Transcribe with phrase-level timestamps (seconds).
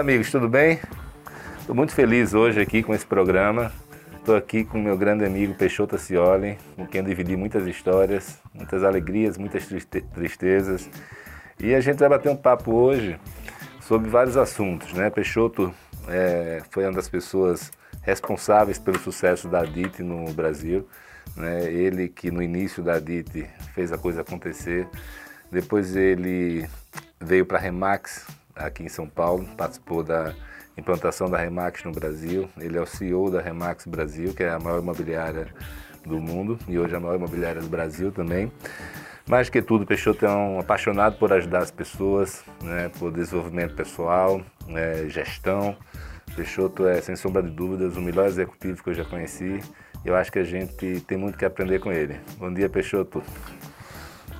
[0.00, 0.80] Amigos, tudo bem?
[1.58, 3.70] Estou muito feliz hoje aqui com esse programa.
[4.14, 8.82] Estou aqui com meu grande amigo Peixoto Cioli, com quem eu dividi muitas histórias, muitas
[8.82, 9.68] alegrias, muitas
[10.14, 10.88] tristezas.
[11.58, 13.20] E a gente vai bater um papo hoje
[13.82, 14.90] sobre vários assuntos.
[14.94, 15.10] Né?
[15.10, 15.70] Peixoto
[16.08, 20.88] é, foi uma das pessoas responsáveis pelo sucesso da DIT no Brasil.
[21.36, 21.70] Né?
[21.70, 24.88] Ele que no início da DIT fez a coisa acontecer.
[25.52, 26.66] Depois ele
[27.20, 30.34] veio para a Remax, aqui em São Paulo, participou da
[30.76, 32.48] implantação da Remax no Brasil.
[32.58, 35.48] Ele é o CEO da Remax Brasil, que é a maior imobiliária
[36.04, 38.50] do mundo e hoje a maior imobiliária do Brasil também.
[39.28, 44.42] Mais que tudo, Peixoto é um apaixonado por ajudar as pessoas, né, por desenvolvimento pessoal,
[44.66, 45.76] né, gestão.
[46.34, 49.60] Peixoto é, sem sombra de dúvidas, o melhor executivo que eu já conheci.
[50.04, 52.18] Eu acho que a gente tem muito que aprender com ele.
[52.38, 53.22] Bom dia, Peixoto.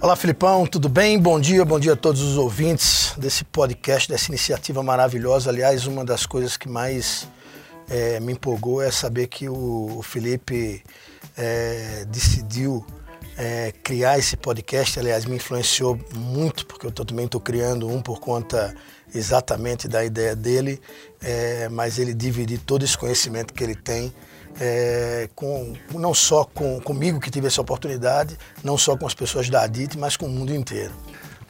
[0.03, 1.19] Olá, Filipão, tudo bem?
[1.19, 5.51] Bom dia, bom dia a todos os ouvintes desse podcast, dessa iniciativa maravilhosa.
[5.51, 7.29] Aliás, uma das coisas que mais
[7.87, 10.83] é, me empolgou é saber que o, o Felipe
[11.37, 12.83] é, decidiu
[13.37, 14.98] é, criar esse podcast.
[14.98, 18.75] Aliás, me influenciou muito, porque eu tô, também estou criando um por conta
[19.15, 20.81] exatamente da ideia dele,
[21.21, 24.10] é, mas ele dividir todo esse conhecimento que ele tem
[24.59, 29.49] é, com, não só com, comigo que tive essa oportunidade, não só com as pessoas
[29.50, 30.93] da ADIT, mas com o mundo inteiro.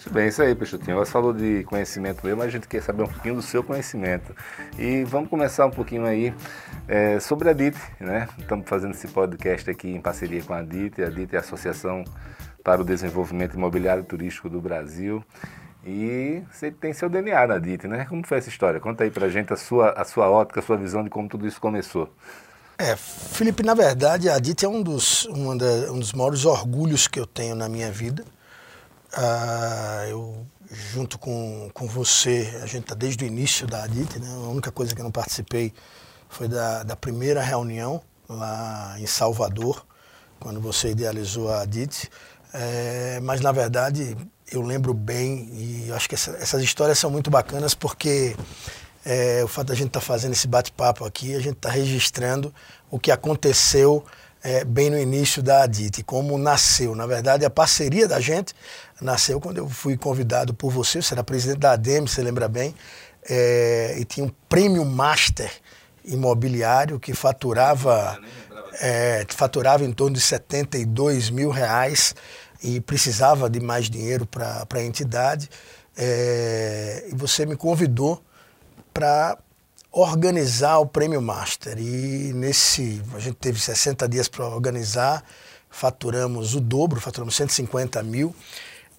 [0.01, 0.97] Muito bem, isso aí, Peixotinho.
[0.97, 4.35] Você falou de conhecimento mas a gente quer saber um pouquinho do seu conhecimento.
[4.79, 6.35] E vamos começar um pouquinho aí
[6.89, 8.27] é, sobre a DIT, né?
[8.39, 11.03] Estamos fazendo esse podcast aqui em parceria com a DIT.
[11.03, 12.03] A DIT é a Associação
[12.65, 15.23] para o Desenvolvimento Imobiliário Turístico do Brasil.
[15.85, 18.07] E você tem seu DNA na DIT, né?
[18.09, 18.81] Como foi essa história?
[18.81, 21.47] Conta aí pra gente a sua, a sua ótica, a sua visão de como tudo
[21.47, 22.11] isso começou.
[22.81, 27.07] É, Felipe, na verdade, a DIT é um dos, um, da, um dos maiores orgulhos
[27.07, 28.25] que eu tenho na minha vida.
[29.13, 30.47] Ah, eu,
[30.91, 34.29] junto com, com você, a gente está desde o início da DIT, né?
[34.33, 35.75] A única coisa que eu não participei
[36.27, 39.85] foi da, da primeira reunião lá em Salvador,
[40.39, 42.09] quando você idealizou a DIT.
[42.55, 44.17] É, mas, na verdade,
[44.51, 48.35] eu lembro bem e acho que essa, essas histórias são muito bacanas porque
[49.05, 52.53] é, o fato da gente estar tá fazendo esse bate-papo aqui, a gente está registrando
[52.91, 54.05] o que aconteceu
[54.43, 56.95] é, bem no início da ADIT, como nasceu.
[56.95, 58.55] Na verdade, a parceria da gente
[59.01, 62.75] nasceu quando eu fui convidado por você, você era presidente da ADEM, você lembra bem,
[63.29, 65.51] é, e tinha um prêmio master
[66.05, 68.19] imobiliário que faturava,
[68.81, 72.15] é, faturava em torno de 72 mil reais
[72.63, 75.49] e precisava de mais dinheiro para a entidade.
[75.97, 78.23] É, e você me convidou
[78.93, 79.39] para
[79.93, 81.79] organizar o Prêmio Master.
[81.79, 85.25] E nesse, a gente teve 60 dias para organizar,
[85.69, 88.35] faturamos o dobro, faturamos 150 mil.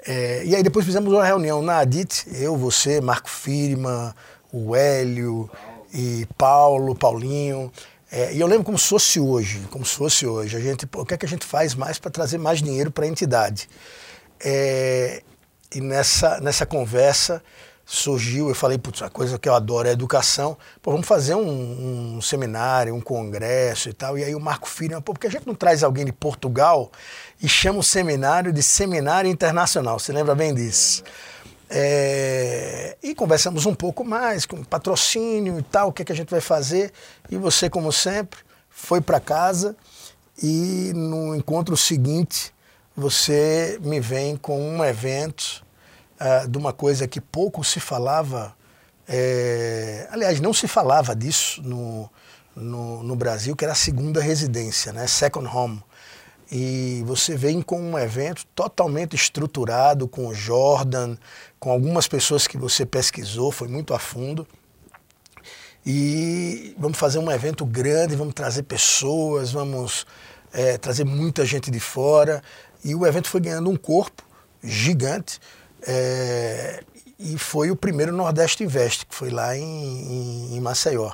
[0.06, 4.16] É, e aí depois fizemos uma reunião na Adit, eu, você, Marco Firma,
[4.52, 5.50] o Hélio
[5.94, 7.72] e Paulo, Paulinho.
[8.12, 10.58] É, e eu lembro como se fosse hoje, como se fosse hoje.
[10.58, 13.06] A gente, o que é que a gente faz mais para trazer mais dinheiro para
[13.06, 13.70] a entidade?
[14.40, 15.22] É,
[15.74, 17.42] e nessa, nessa conversa
[17.92, 22.16] surgiu, eu falei, putz, a coisa que eu adoro é educação, pô, vamos fazer um,
[22.16, 24.18] um, seminário, um congresso e tal.
[24.18, 26.90] E aí o Marco Filho, pô, porque a gente não traz alguém de Portugal
[27.42, 31.04] e chama o seminário de Seminário Internacional, você lembra bem disso?
[31.70, 36.16] É, e conversamos um pouco mais com patrocínio e tal, o que, é que a
[36.16, 36.94] gente vai fazer.
[37.30, 38.40] E você, como sempre,
[38.70, 39.76] foi para casa
[40.42, 42.54] e no encontro seguinte
[42.96, 45.62] você me vem com um evento
[46.22, 48.56] uh, de uma coisa que pouco se falava,
[49.08, 52.10] é, aliás, não se falava disso no,
[52.56, 55.08] no, no, Brasil, que era a segunda residência, né?
[55.08, 55.84] second home.
[56.52, 61.18] E você vem com um evento totalmente estruturado, com o Jordan,
[61.60, 64.46] com algumas pessoas que você pesquisou, foi muito a fundo.
[65.86, 70.06] E vamos fazer um evento grande, vamos trazer pessoas, vamos
[70.52, 72.44] é, trazer muita gente de fora.
[72.84, 74.24] E o evento foi ganhando um corpo
[74.62, 75.40] gigante.
[75.86, 76.84] É,
[77.18, 81.12] e foi o primeiro Nordeste Invest, que foi lá em, em, em Maceió.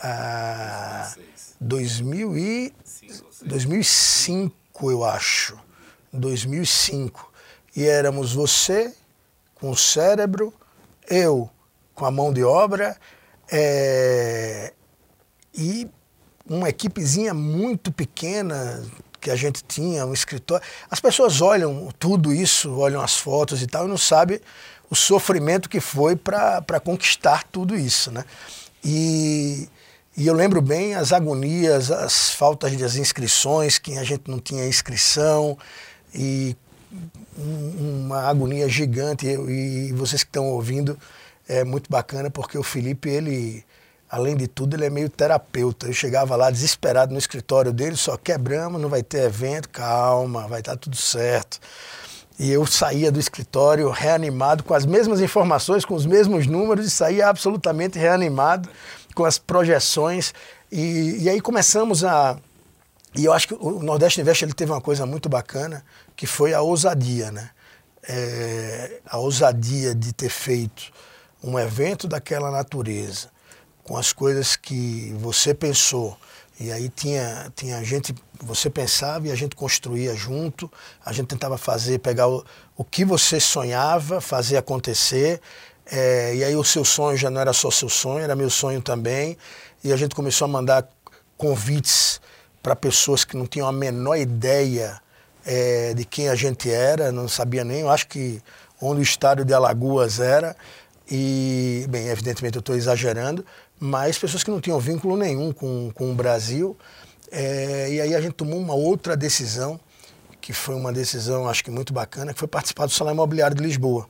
[0.00, 1.14] Ah,
[1.60, 2.72] 2000 e
[3.42, 5.58] 2005, eu acho.
[6.12, 7.32] 2005.
[7.76, 8.94] E éramos você
[9.54, 10.52] com o cérebro,
[11.08, 11.48] eu
[11.94, 12.96] com a mão de obra
[13.52, 14.72] é,
[15.54, 15.88] e
[16.48, 18.82] uma equipezinha muito pequena
[19.20, 20.64] que a gente tinha, um escritório.
[20.90, 24.40] As pessoas olham tudo isso, olham as fotos e tal, e não sabem
[24.90, 28.10] o sofrimento que foi para conquistar tudo isso.
[28.10, 28.24] Né?
[28.84, 29.68] E,
[30.16, 34.66] e eu lembro bem as agonias, as faltas das inscrições, que a gente não tinha
[34.66, 35.56] inscrição,
[36.14, 36.56] e
[37.36, 39.26] uma agonia gigante.
[39.26, 40.98] E, e vocês que estão ouvindo,
[41.46, 43.64] é muito bacana, porque o Felipe, ele
[44.10, 45.86] além de tudo, ele é meio terapeuta.
[45.86, 50.60] Eu chegava lá desesperado no escritório dele, só quebramos, não vai ter evento, calma, vai
[50.60, 51.60] estar tudo certo.
[52.36, 56.90] E eu saía do escritório reanimado com as mesmas informações, com os mesmos números e
[56.90, 58.68] saía absolutamente reanimado
[59.14, 60.34] com as projeções.
[60.72, 62.36] E, e aí começamos a.
[63.14, 65.84] E eu acho que o Nordeste Invest ele teve uma coisa muito bacana,
[66.16, 67.50] que foi a ousadia, né?
[68.08, 70.84] É, a ousadia de ter feito
[71.44, 73.28] um evento daquela natureza
[73.84, 76.16] com as coisas que você pensou.
[76.58, 80.70] E aí tinha, tinha gente, você pensava e a gente construía junto,
[81.04, 82.44] a gente tentava fazer, pegar o,
[82.76, 85.40] o que você sonhava, fazer acontecer.
[85.90, 88.82] É, e aí o seu sonho já não era só seu sonho, era meu sonho
[88.82, 89.38] também.
[89.82, 90.86] E a gente começou a mandar
[91.38, 92.20] convites
[92.62, 95.00] para pessoas que não tinham a menor ideia
[95.46, 98.42] é, de quem a gente era, não sabia nem, eu acho que
[98.80, 100.56] onde o estádio de Alagoas era.
[101.10, 103.44] E, bem, evidentemente eu estou exagerando,
[103.80, 106.76] mas pessoas que não tinham vínculo nenhum com, com o Brasil.
[107.32, 109.80] É, e aí a gente tomou uma outra decisão,
[110.40, 113.62] que foi uma decisão, acho que muito bacana, que foi participar do Salão Imobiliário de
[113.62, 114.08] Lisboa.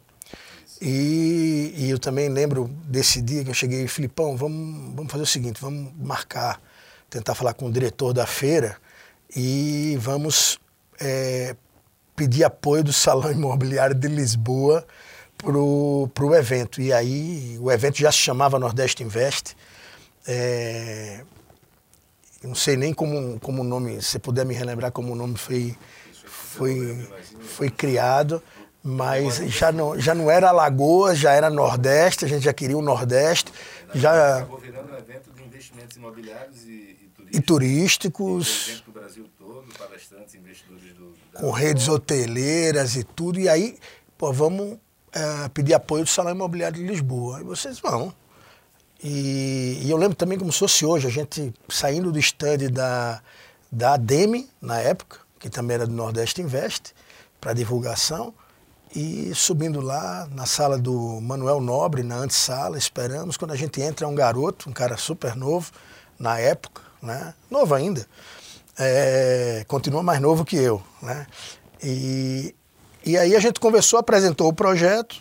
[0.80, 5.26] E, e, eu também lembro desse dia que eu cheguei, Filipão, vamos, vamos fazer o
[5.26, 6.60] seguinte, vamos marcar,
[7.08, 8.78] tentar falar com o diretor da feira
[9.36, 10.58] e vamos
[10.98, 11.54] é,
[12.16, 14.86] pedir apoio do Salão Imobiliário de Lisboa
[15.42, 16.80] pro, pro evento.
[16.80, 19.56] E aí o evento já se chamava Nordeste Invest.
[20.26, 21.22] É,
[22.42, 25.76] não sei nem como, como o nome, se puder me relembrar como o nome foi,
[26.24, 27.08] foi,
[27.40, 28.42] foi criado,
[28.82, 32.82] mas já não, já não era Alagoas, já era Nordeste, a gente já queria o
[32.82, 33.52] Nordeste.
[33.94, 36.96] Já, acabou virando um evento de investimentos imobiliários e,
[37.32, 38.82] e turísticos.
[38.86, 38.90] E.
[38.90, 43.40] Brasil todo, palestrantes, investidores do, com redes hoteleiras e tudo.
[43.40, 43.78] E aí,
[44.16, 44.78] pô, vamos
[45.12, 47.40] é, pedir apoio do Salão Imobiliário de Lisboa.
[47.40, 48.12] E vocês vão.
[49.02, 53.22] E, e, eu lembro também como se fosse hoje, a gente saindo do stand da,
[53.72, 56.94] da ADEME, na época, que também era do Nordeste Invest,
[57.40, 58.34] para divulgação,
[58.94, 63.36] e subindo lá na sala do Manuel Nobre, na antessala, esperamos.
[63.36, 65.70] Quando a gente entra, é um garoto, um cara super novo,
[66.18, 67.32] na época, né?
[67.50, 68.06] novo ainda,
[68.78, 70.82] é, continua mais novo que eu.
[71.00, 71.26] Né?
[71.82, 72.54] E,
[73.10, 75.16] e aí a gente conversou, apresentou o projeto,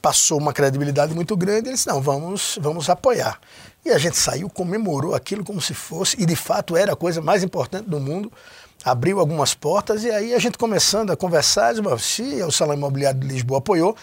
[0.00, 3.38] passou uma credibilidade muito grande, eles não, vamos, vamos apoiar.
[3.84, 7.20] E a gente saiu, comemorou aquilo como se fosse, e de fato era a coisa
[7.20, 8.32] mais importante do mundo,
[8.82, 13.26] abriu algumas portas, e aí a gente começando a conversar, se o Salão Imobiliário de
[13.26, 13.94] Lisboa apoiou,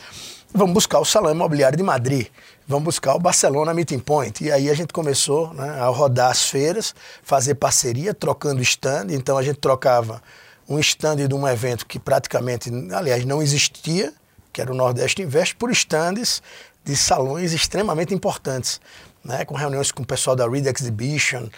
[0.53, 2.27] vamos buscar o Salão Imobiliário de Madrid,
[2.67, 4.43] vamos buscar o Barcelona Meeting Point.
[4.43, 9.35] E aí a gente começou né, a rodar as feiras, fazer parceria, trocando stand, então
[9.35, 10.21] a gente trocava
[10.67, 14.13] um stand de um evento que praticamente, aliás, não existia,
[14.51, 16.41] que era o Nordeste Invest, por stands
[16.83, 18.79] de salões extremamente importantes,
[19.23, 21.49] né, com reuniões com o pessoal da Read Exhibition,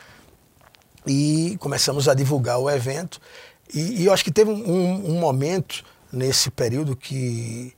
[1.05, 3.19] e começamos a divulgar o evento.
[3.73, 7.73] E, e eu acho que teve um, um, momento nesse período que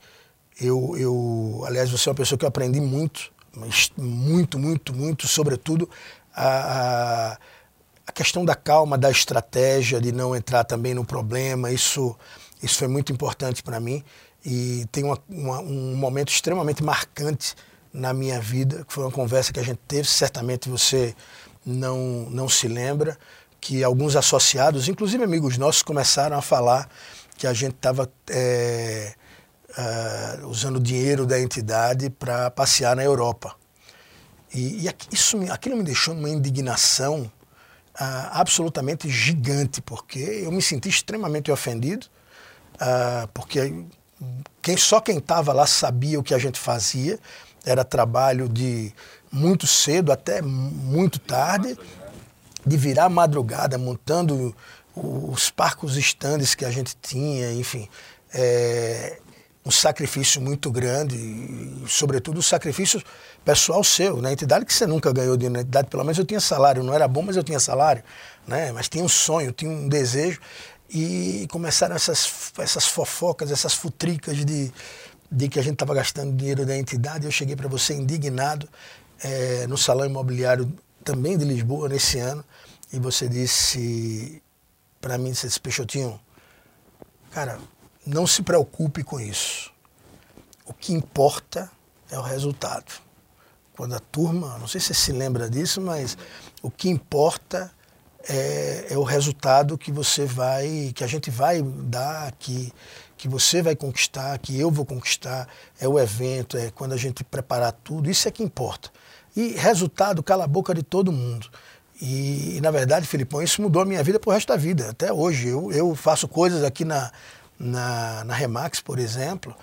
[0.60, 3.32] eu, eu, aliás, você é uma pessoa que eu aprendi muito,
[3.96, 5.88] muito, muito, muito, sobretudo
[6.34, 7.38] a, a
[8.10, 12.16] a questão da calma, da estratégia, de não entrar também no problema, isso,
[12.60, 14.04] isso foi muito importante para mim.
[14.44, 17.54] E tem uma, uma, um momento extremamente marcante
[17.92, 21.14] na minha vida, que foi uma conversa que a gente teve, certamente você
[21.64, 23.16] não, não se lembra,
[23.60, 26.88] que alguns associados, inclusive amigos nossos, começaram a falar
[27.36, 29.14] que a gente estava é,
[30.42, 33.54] uh, usando dinheiro da entidade para passear na Europa.
[34.52, 37.30] E, e isso, aquilo me deixou numa indignação
[37.94, 42.06] ah, absolutamente gigante, porque eu me senti extremamente ofendido,
[42.78, 43.84] ah, porque
[44.62, 47.18] quem, só quem estava lá sabia o que a gente fazia,
[47.64, 48.92] era trabalho de
[49.30, 51.76] muito cedo até muito tarde,
[52.66, 54.54] de virar madrugada montando
[54.94, 57.88] os parcos estandes que a gente tinha, enfim.
[58.32, 59.18] É,
[59.64, 63.02] um sacrifício muito grande, e, sobretudo o sacrifício
[63.44, 64.32] pessoal seu, na né?
[64.32, 67.06] entidade que você nunca ganhou de na entidade, pelo menos eu tinha salário, não era
[67.06, 68.02] bom, mas eu tinha salário,
[68.46, 68.72] né?
[68.72, 70.40] mas tinha um sonho, tinha um desejo,
[70.88, 74.72] e começaram essas, essas fofocas, essas futricas de,
[75.30, 78.68] de que a gente estava gastando dinheiro da entidade, eu cheguei para você indignado
[79.22, 80.72] é, no Salão Imobiliário
[81.04, 82.44] também de Lisboa nesse ano,
[82.92, 84.42] e você disse
[85.00, 86.20] para mim, você disse, Peixotinho,
[87.30, 87.58] cara,
[88.10, 89.72] não se preocupe com isso.
[90.66, 91.70] O que importa
[92.10, 92.92] é o resultado.
[93.76, 96.18] Quando a turma, não sei se você se lembra disso, mas
[96.60, 97.70] o que importa
[98.28, 102.72] é, é, o resultado que você vai, que a gente vai dar, que,
[103.16, 105.48] que você vai conquistar, que eu vou conquistar,
[105.80, 108.90] é o evento, é quando a gente preparar tudo, isso é que importa.
[109.34, 111.48] E resultado cala a boca de todo mundo.
[112.00, 115.12] E, e na verdade, Filipão, isso mudou a minha vida pro resto da vida, até
[115.12, 115.48] hoje.
[115.48, 117.10] Eu, eu faço coisas aqui na,
[117.60, 119.54] na, na Remax, por exemplo,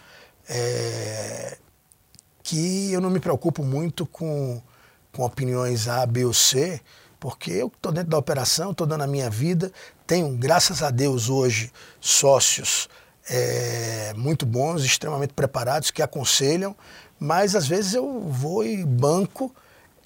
[0.48, 1.58] é,
[2.44, 4.62] que eu não me preocupo muito com,
[5.12, 6.80] com opiniões A, B ou C,
[7.20, 9.72] porque eu estou dentro da operação, estou dando a minha vida,
[10.06, 12.88] tenho, graças a Deus, hoje, sócios
[13.28, 16.76] é, muito bons, extremamente preparados, que aconselham,
[17.20, 19.54] mas às vezes eu vou e banco,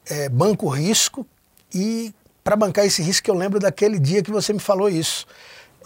[0.10, 1.28] é, banco risco,
[1.74, 5.28] e para bancar esse risco eu lembro daquele dia que você me falou isso.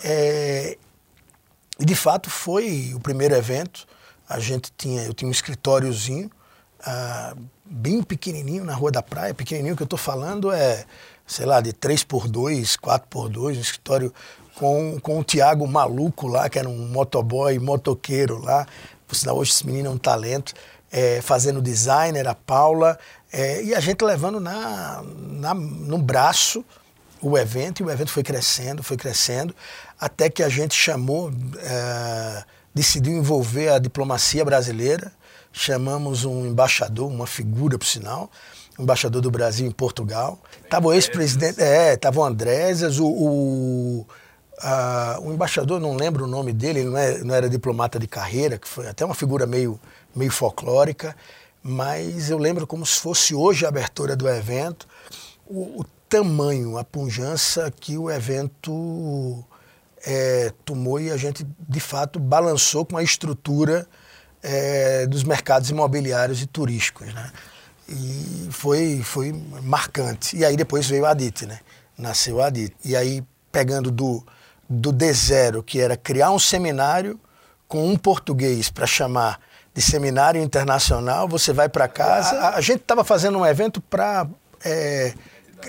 [0.03, 0.77] É,
[1.79, 3.85] e de fato foi o primeiro evento.
[4.27, 6.31] A gente tinha, eu tinha um escritóriozinho,
[6.83, 9.33] ah, bem pequenininho na Rua da Praia.
[9.33, 10.85] Pequenininho que eu estou falando é,
[11.27, 14.13] sei lá, de 3 por 2 4 por 2 um escritório
[14.55, 18.65] com, com o Tiago Maluco lá, que era um motoboy, motoqueiro lá.
[19.07, 20.53] Por sinal, hoje esse menino é um talento.
[20.91, 22.97] É, fazendo designer, a Paula,
[23.33, 26.63] é, e a gente levando na, na, no braço
[27.29, 29.55] o evento, e o evento foi crescendo, foi crescendo
[29.99, 35.11] até que a gente chamou, é, decidiu envolver a diplomacia brasileira,
[35.51, 38.29] chamamos um embaixador, uma figura, por sinal,
[38.77, 40.37] um embaixador do Brasil em Portugal.
[40.63, 44.07] Estava o ex-presidente, é, estava o Andrésias, o, o,
[45.23, 48.59] o, embaixador, não lembro o nome dele, ele não, é, não era diplomata de carreira,
[48.59, 49.79] que foi até uma figura meio,
[50.15, 51.15] meio folclórica,
[51.63, 54.87] mas eu lembro como se fosse hoje a abertura do evento,
[55.47, 59.43] o, o tamanho, a pujança que o evento
[60.05, 63.85] é, tomou e a gente, de fato, balançou com a estrutura
[64.41, 67.13] é, dos mercados imobiliários e turísticos.
[67.13, 67.31] Né?
[67.89, 70.37] E foi, foi marcante.
[70.37, 71.59] E aí depois veio a Adit, né?
[71.97, 72.73] Nasceu a Adit.
[72.85, 74.25] E aí, pegando do,
[74.69, 77.19] do D0, que era criar um seminário
[77.67, 79.39] com um português para chamar
[79.73, 82.39] de seminário internacional, você vai para casa.
[82.39, 84.25] A, a gente estava fazendo um evento para
[84.63, 85.13] é,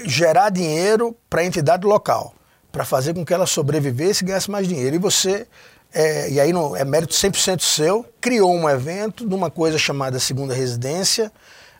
[0.05, 2.35] gerar dinheiro para a entidade local
[2.77, 4.97] para fazer com que ela sobrevivesse e ganhasse mais dinheiro.
[4.97, 5.47] E você,
[5.95, 10.21] é, e aí não, é mérito 100% seu, criou um evento de uma coisa chamada
[10.21, 11.33] Segunda Residência,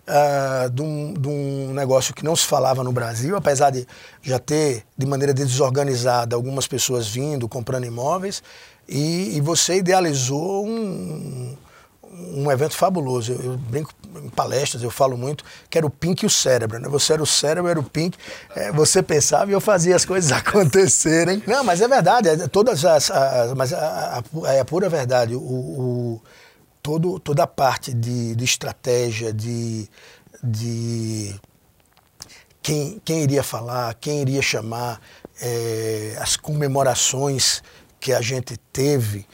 [0.07, 3.87] uh, de, um, de, um, negócio que não se falava no Brasil, apesar de
[4.23, 8.43] já ter, de maneira desorganizada, algumas pessoas vindo, comprando imóveis,
[8.89, 11.55] e, e você idealizou um,
[12.19, 13.33] um evento fabuloso.
[13.33, 16.79] Eu, eu, brinco em palestras, eu falo muito que era o Pink e o cérebro.
[16.79, 16.89] Né?
[16.89, 18.17] Você era o cérebro, era o Pink.
[18.55, 21.43] É, você pensava e eu fazia as coisas acontecerem.
[21.47, 22.29] Não, mas é verdade.
[22.29, 25.35] É, todas as, as mas a, a, é a pura verdade.
[25.35, 26.23] O, o,
[26.83, 29.89] todo, toda a parte de, de estratégia, de,
[30.43, 31.35] de
[32.63, 35.01] quem, quem iria falar, quem iria chamar,
[35.41, 37.63] é, as comemorações
[38.01, 39.27] que a gente teve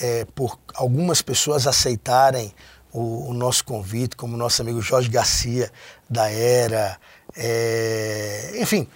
[0.00, 2.52] é, por algumas pessoas aceitarem
[2.92, 5.70] o, o, nosso convite, como nosso amigo Jorge Garcia,
[6.08, 6.98] da Era.
[7.36, 8.88] É, enfim,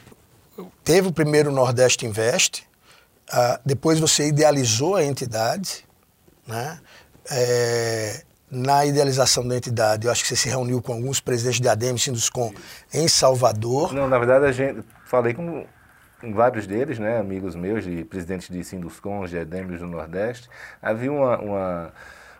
[0.82, 2.66] teve o primeiro Nordeste Invest,
[3.30, 5.84] ah, depois você idealizou a entidade,
[6.46, 6.78] né?
[7.30, 11.68] É, na idealização da entidade, eu acho que você se reuniu com alguns presidentes de
[11.68, 12.52] ADEM, Sinduscom,
[12.92, 13.92] em Salvador.
[13.92, 15.66] Não, na verdade, a gente falei com
[16.32, 19.38] vários deles, né, amigos meus, de presidentes de Sinduscom, de
[19.80, 20.48] do Nordeste,
[20.80, 21.92] havia uma, uma,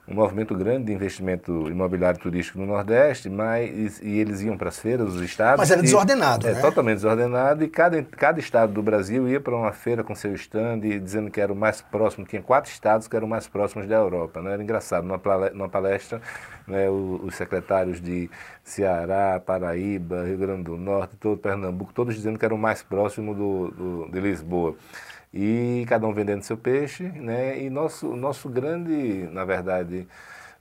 [0.07, 4.79] um movimento grande de investimento imobiliário turístico no Nordeste, mas e eles iam para as
[4.79, 5.59] feiras dos estados.
[5.59, 6.59] Mas era desordenado, e, é, né?
[6.59, 10.35] É, totalmente desordenado, e cada, cada estado do Brasil ia para uma feira com seu
[10.35, 13.97] stand, dizendo que era o mais próximo, tinha quatro estados que eram mais próximos da
[13.97, 14.43] Europa.
[14.43, 14.53] Né?
[14.53, 16.21] Era engraçado, numa palestra,
[16.67, 18.31] né, os secretários de
[18.63, 23.35] Ceará, Paraíba, Rio Grande do Norte, todo Pernambuco, todos dizendo que era o mais próximo
[23.35, 24.77] do, do, de Lisboa.
[25.37, 27.61] E cada um vendendo seu peixe, né?
[27.61, 30.07] E nosso, nosso grande, na verdade,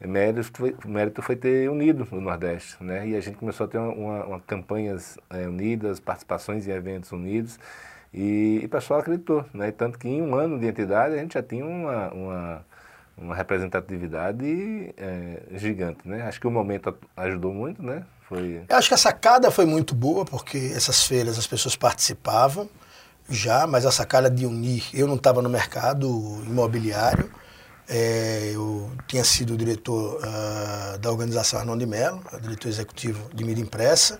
[0.01, 3.08] mérito foi, mérito foi ter unido o Nordeste, né?
[3.08, 7.60] E a gente começou a ter uma, uma, campanhas é, unidas, participações em eventos unidos,
[8.12, 9.72] e, e o pessoal acreditou, né?
[9.72, 12.65] Tanto que em um ano de entidade a gente já tinha uma, uma
[13.15, 16.24] uma representatividade é, gigante, né?
[16.24, 18.03] Acho que o momento ajudou muito, né?
[18.27, 18.63] Foi...
[18.68, 22.68] Eu acho que a sacada foi muito boa, porque essas feiras as pessoas participavam
[23.30, 26.08] já, mas a sacada de unir, eu não estava no mercado
[26.46, 27.30] imobiliário,
[27.88, 33.62] é, eu tinha sido diretor uh, da organização Arnon de Mello, diretor executivo de mídia
[33.62, 34.20] impressa,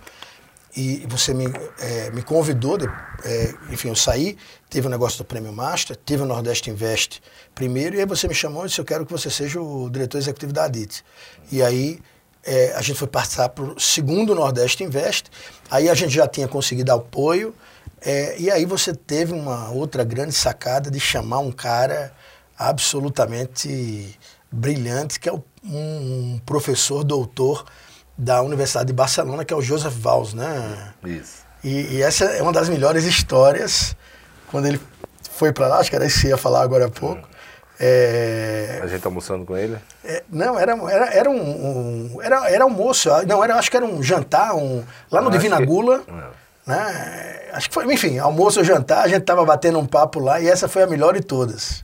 [0.76, 1.46] e você me,
[1.80, 2.88] é, me convidou, de,
[3.24, 4.38] é, enfim, eu saí,
[4.70, 7.22] teve o um negócio do Prêmio Master, teve o Nordeste Invest
[7.54, 10.18] primeiro, e aí você me chamou e disse, eu quero que você seja o diretor
[10.18, 11.04] executivo da ADIT.
[11.52, 12.00] E aí
[12.44, 15.30] é, a gente foi participar para o segundo Nordeste Invest,
[15.70, 17.54] aí a gente já tinha conseguido apoio,
[18.06, 22.12] é, e aí você teve uma outra grande sacada de chamar um cara
[22.58, 24.18] absolutamente
[24.52, 25.34] brilhante, que é
[25.64, 27.66] um professor doutor
[28.18, 30.94] da Universidade de Barcelona, que é o Joseph Valls, né?
[31.04, 31.44] Isso.
[31.64, 33.96] E, e essa é uma das melhores histórias,
[34.52, 34.80] quando ele
[35.32, 37.28] foi para lá, acho que era isso que ia falar agora há pouco.
[37.80, 38.82] É...
[38.84, 39.78] A gente tá almoçando com ele?
[40.04, 43.86] É, não, era, era, era um, um, era, era almoço, não, era, acho que era
[43.86, 45.66] um jantar, um, lá no Divina que...
[45.66, 46.04] Gula.
[46.66, 47.50] Né?
[47.54, 50.48] Acho que foi, enfim, almoço ou jantar, a gente tava batendo um papo lá e
[50.48, 51.84] essa foi a melhor de todas.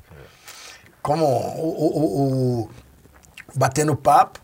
[1.02, 2.70] Como o, o, o
[3.56, 4.40] batendo papo,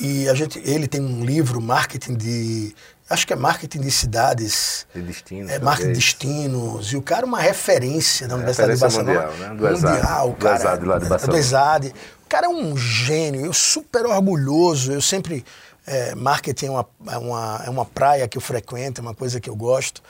[0.00, 2.74] e a gente, ele tem um livro, marketing de.
[3.08, 4.86] Acho que é marketing de cidades.
[4.94, 5.50] De destinos.
[5.50, 6.92] É, marketing de destinos.
[6.92, 9.12] E o cara é uma referência da é, Universidade de Barcelona.
[9.12, 9.48] Mundial, né?
[9.54, 11.38] Do mundial, o cara, do ESAD lá de Barcelona.
[11.38, 11.94] Do ESAD.
[12.24, 14.92] O cara é um gênio, eu super orgulhoso.
[14.92, 15.44] Eu sempre.
[15.86, 19.40] É, marketing é uma, é, uma, é uma praia que eu frequento, é uma coisa
[19.40, 20.02] que eu gosto.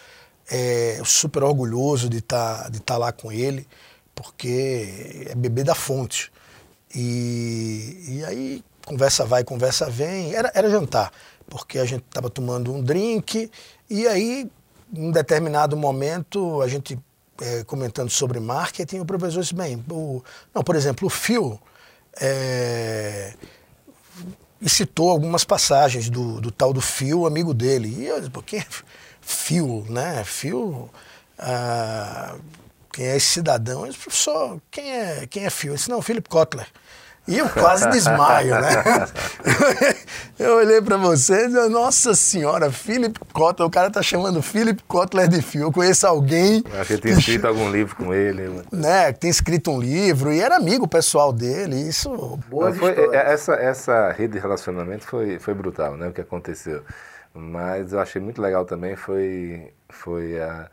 [0.50, 3.66] É, super orgulhoso de estar tá, de tá lá com ele,
[4.14, 6.30] porque é bebê da fonte.
[6.94, 10.34] E, e aí conversa vai, conversa vem.
[10.34, 11.10] Era, era jantar,
[11.48, 13.50] porque a gente estava tomando um drink
[13.88, 14.50] e aí,
[14.94, 16.98] em determinado momento, a gente
[17.40, 20.22] é, comentando sobre marketing, o professor disse, bem, o,
[20.54, 21.58] não, por exemplo, o Phil
[22.20, 23.34] é,
[24.62, 27.88] e citou algumas passagens do, do tal do Phil, amigo dele.
[27.88, 28.64] E eu disse, por que
[29.20, 30.22] Phil, né?
[30.25, 30.88] Phil...
[31.37, 32.37] Ah,
[32.92, 33.81] quem é esse cidadão?
[33.81, 35.72] Eu disse, professor, quem é, quem é Phil?
[35.72, 36.68] Eu disse, não, Philip Kotler.
[37.26, 39.06] E eu quase desmaio, né?
[40.38, 44.82] eu olhei para você e disse, nossa senhora, Philip Kotler, o cara tá chamando Philip
[44.88, 45.62] Kotler de Phil.
[45.62, 46.64] Eu conheço alguém...
[46.80, 48.62] Acho que tem escrito algum livro com ele.
[48.72, 52.11] Né, tem escrito um livro e era amigo pessoal dele, isso...
[52.48, 56.82] Boa foi, essa, essa rede de relacionamento foi, foi brutal, né, o que aconteceu.
[57.32, 60.68] Mas eu achei muito legal também foi, foi a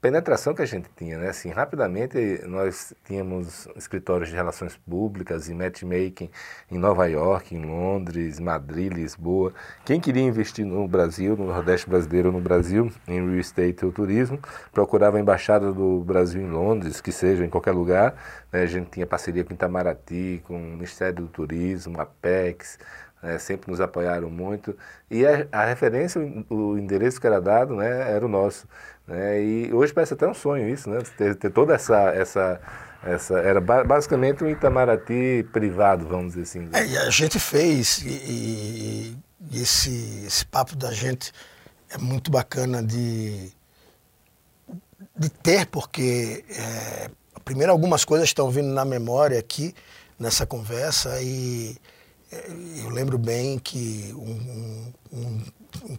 [0.00, 1.28] penetração que a gente tinha, né?
[1.28, 6.30] Assim, rapidamente nós tínhamos escritórios de relações públicas e matchmaking
[6.70, 9.52] em Nova York, em Londres, Madrid, Lisboa.
[9.84, 14.38] Quem queria investir no Brasil, no Nordeste brasileiro no Brasil, em real estate ou turismo,
[14.72, 18.14] procurava a embaixada do Brasil em Londres, que seja em qualquer lugar.
[18.52, 18.62] Né?
[18.62, 22.78] A gente tinha parceria com Itamaraty, com o Ministério do Turismo, Apex,
[23.22, 24.76] né, sempre nos apoiaram muito.
[25.10, 28.68] E a, a, referência, o endereço que era dado, né, era o nosso.
[29.06, 32.60] Né, e hoje parece até um sonho isso, né, ter, ter toda essa, essa,
[33.04, 33.38] essa.
[33.38, 36.68] Era basicamente um Itamaraty privado, vamos dizer assim.
[36.72, 39.16] É, e a gente fez, e,
[39.50, 41.32] e esse, esse papo da gente
[41.90, 43.52] é muito bacana de,
[45.16, 46.44] de ter, porque.
[46.50, 47.10] É,
[47.44, 49.72] primeiro, algumas coisas estão vindo na memória aqui
[50.18, 51.76] nessa conversa e
[52.82, 55.42] eu lembro bem que um, um, um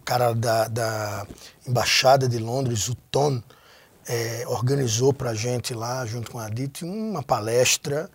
[0.04, 1.26] cara da, da,
[1.66, 3.42] Embaixada de Londres, o Tom,
[4.08, 8.08] é, organizou para a gente lá, junto com a DIT, uma palestra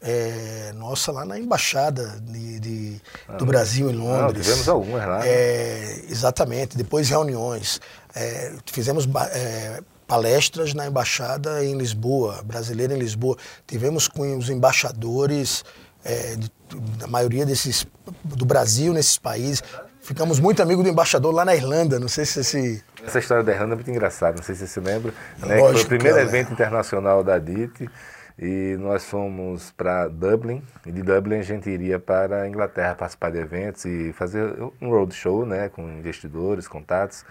[0.00, 3.02] é, nossa lá na Embaixada de, de
[3.36, 4.46] do ah, Brasil em Londres.
[4.46, 5.18] tivemos algumas lá.
[5.20, 5.28] Né?
[5.28, 7.80] É, exatamente, depois reuniões.
[8.14, 13.36] É, fizemos é, palestras na Embaixada em Lisboa, brasileira em Lisboa.
[13.66, 15.64] Tivemos com os embaixadores
[16.04, 16.50] é, de,
[16.98, 17.86] da maioria desses
[18.24, 19.62] do Brasil nesses países.
[20.08, 22.82] Ficamos muito amigos do embaixador lá na Irlanda, não sei se esse...
[23.04, 25.12] Essa história da Irlanda é muito engraçada, não sei se você se lembra.
[25.38, 27.90] Né, foi o primeiro evento internacional da DIT
[28.38, 33.30] e nós fomos para Dublin, e de Dublin a gente iria para a Inglaterra participar
[33.32, 37.22] de eventos e fazer um roadshow né, com investidores, contatos.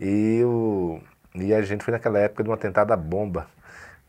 [0.00, 0.98] E, o,
[1.32, 3.46] e a gente foi naquela época de um atentado à bomba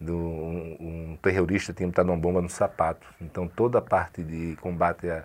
[0.01, 3.05] do, um, um, terrorista tinha botado uma bomba no sapato.
[3.21, 5.23] Então toda a parte de combate a,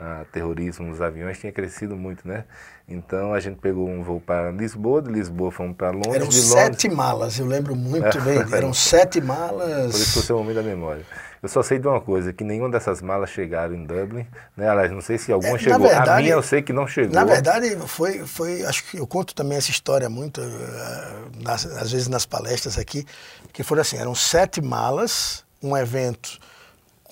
[0.00, 2.44] a, terrorismo nos aviões tinha crescido muito, né?
[2.88, 6.14] Então a gente pegou um voo para Lisboa, de Lisboa fomos para Londres.
[6.14, 6.50] Eram de Londres...
[6.50, 8.38] sete malas, eu lembro muito bem.
[8.52, 9.92] Eram sete malas.
[9.92, 11.04] Por isso que você é um homem da memória.
[11.42, 14.26] Eu só sei de uma coisa, que nenhuma dessas malas chegaram em Dublin.
[14.56, 14.68] Né?
[14.68, 15.80] Aliás, não sei se alguma é, chegou.
[15.80, 17.14] Verdade, a minha eu sei que não chegou.
[17.14, 18.64] Na verdade, foi, foi.
[18.64, 23.06] Acho que eu conto também essa história muito, uh, nas, às vezes nas palestras aqui,
[23.52, 26.38] que foram assim, eram sete malas, um evento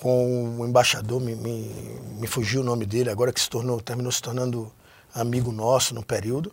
[0.01, 1.73] com o embaixador, me, me,
[2.19, 4.71] me, fugiu o nome dele, agora que se tornou, terminou se tornando
[5.13, 6.51] amigo nosso no período.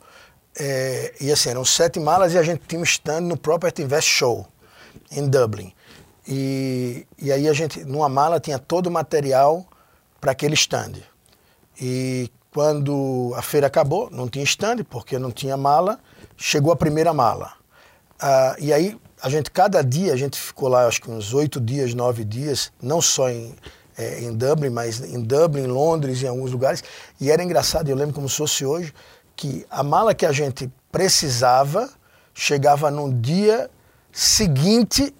[0.58, 4.10] É, e assim, eram sete malas e a gente tinha um stand no Property Invest
[4.10, 4.46] Show,
[5.10, 5.72] em Dublin.
[6.26, 9.64] E, e aí a gente, numa mala, tinha todo o material
[10.20, 10.94] para aquele stand.
[11.80, 16.00] E quando a feira acabou, não tinha stand, porque não tinha mala,
[16.36, 17.52] chegou a primeira mala.
[18.18, 21.60] Ah, e aí a gente, cada dia, a gente ficou lá, acho que uns oito
[21.60, 23.56] dias, nove dias, não só em,
[23.98, 26.84] é, em Dublin, mas em Dublin, Londres, em alguns lugares.
[27.20, 28.94] E era engraçado, eu lembro como se fosse hoje,
[29.34, 31.90] que a mala que a gente precisava
[32.32, 33.68] chegava no dia
[34.12, 35.12] seguinte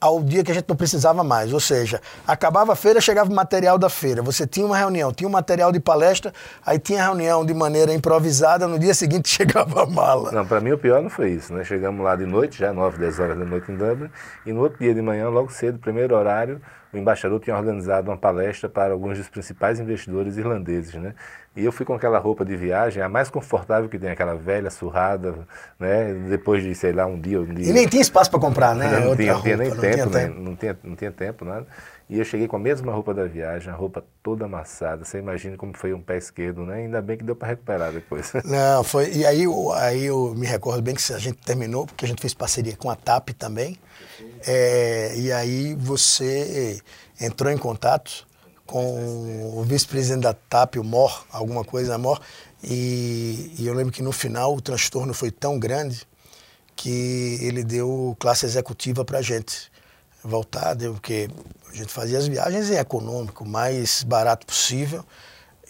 [0.00, 1.52] ao dia que a gente não precisava mais.
[1.52, 4.22] Ou seja, acabava a feira, chegava o material da feira.
[4.22, 6.32] Você tinha uma reunião, tinha um material de palestra,
[6.64, 10.32] aí tinha reunião de maneira improvisada, no dia seguinte chegava a mala.
[10.32, 11.52] Não, para mim o pior não foi isso.
[11.52, 11.64] Né?
[11.64, 14.10] Chegamos lá de noite, já 9, 10 horas da noite em Dublin,
[14.46, 16.60] e no outro dia de manhã, logo cedo, primeiro horário,
[16.92, 21.14] o embaixador tinha organizado uma palestra para alguns dos principais investidores irlandeses, né?
[21.58, 24.70] E eu fui com aquela roupa de viagem, a mais confortável que tem, aquela velha,
[24.70, 25.34] surrada,
[25.76, 26.14] né?
[26.28, 27.68] Depois de, sei lá, um dia, um dia.
[27.68, 28.86] E nem tinha espaço para comprar, né?
[28.86, 30.26] Não, não tinha, roupa, nem não tempo, tinha né?
[30.28, 30.40] Tempo.
[30.40, 31.66] Não tinha, não tinha tempo, nada.
[32.08, 35.04] E eu cheguei com a mesma roupa da viagem, a roupa toda amassada.
[35.04, 36.76] Você imagina como foi um pé esquerdo, né?
[36.76, 38.32] Ainda bem que deu para recuperar depois.
[38.46, 39.10] Não, foi.
[39.10, 39.44] E aí,
[39.78, 42.88] aí eu me recordo bem que a gente terminou, porque a gente fez parceria com
[42.88, 43.76] a TAP também.
[44.46, 46.80] É, e aí você
[47.20, 48.27] entrou em contato
[48.68, 52.20] com o vice-presidente da TAP, o MOR, alguma coisa MOR,
[52.62, 56.06] e, e, eu lembro que no final o transtorno foi tão grande
[56.76, 59.72] que ele deu classe executiva para a gente
[60.22, 61.30] voltar, deu, porque
[61.72, 65.02] a gente fazia as viagens em econômico, o mais barato possível,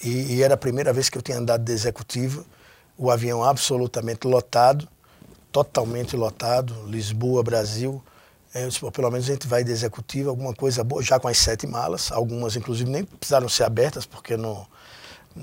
[0.02, 2.44] e, e era a primeira vez que eu tinha andado de executiva,
[2.96, 4.88] o avião absolutamente lotado,
[5.52, 8.02] totalmente lotado, Lisboa, Brasil,
[8.54, 11.38] eu disse, pelo menos a gente vai de executiva, alguma coisa boa, já com as
[11.38, 14.66] sete malas, algumas inclusive nem precisaram ser abertas porque não,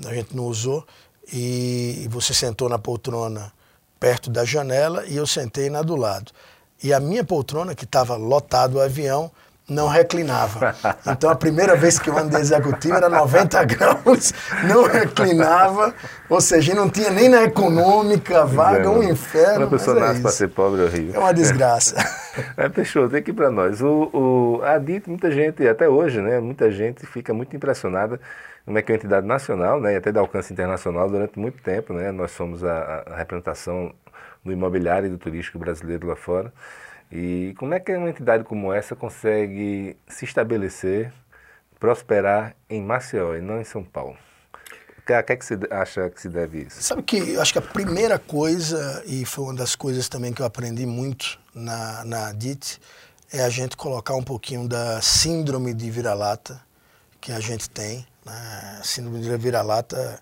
[0.06, 0.86] a gente não usou.
[1.32, 3.52] E, e você sentou na poltrona
[3.98, 6.32] perto da janela e eu sentei na do lado.
[6.82, 9.30] E a minha poltrona, que estava lotado o avião,
[9.68, 10.74] não reclinava.
[11.06, 14.32] Então a primeira vez que eu andei executivo era 90 graus,
[14.68, 15.92] não reclinava,
[16.28, 19.54] ou seja, não tinha nem na econômica, vaga, um inferno.
[19.54, 21.14] Quando a pessoa é nasce para ser pobre é horrível.
[21.14, 21.96] É uma desgraça.
[22.54, 23.80] É, Peixoto, aqui para nós.
[23.80, 28.20] O, o, a DIT, muita gente, até hoje, né, muita gente fica muito impressionada
[28.66, 31.62] como é que é uma entidade nacional, né, e até de alcance internacional durante muito
[31.62, 33.94] tempo, né, nós somos a, a representação
[34.44, 36.52] do imobiliário e do turístico brasileiro lá fora.
[37.10, 41.12] E como é que uma entidade como essa consegue se estabelecer,
[41.78, 44.16] prosperar em Maceió e não em São Paulo?
[44.98, 46.82] O que é que você acha que se deve isso?
[46.82, 50.42] Sabe que eu acho que a primeira coisa, e foi uma das coisas também que
[50.42, 52.80] eu aprendi muito na, na DIT,
[53.32, 56.60] é a gente colocar um pouquinho da síndrome de vira-lata
[57.20, 58.06] que a gente tem.
[58.24, 58.80] Né?
[58.82, 60.20] Síndrome de vira-lata,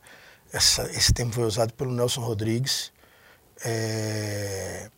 [0.52, 2.92] esse termo foi usado pelo Nelson Rodrigues.
[3.64, 4.90] É,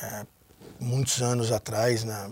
[0.00, 0.26] é,
[0.82, 2.30] muitos anos atrás, na,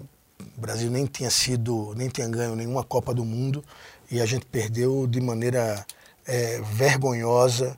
[0.57, 3.65] o Brasil nem tinha sido, nem tinha ganho nenhuma Copa do Mundo
[4.11, 5.85] e a gente perdeu de maneira
[6.27, 7.77] é, vergonhosa,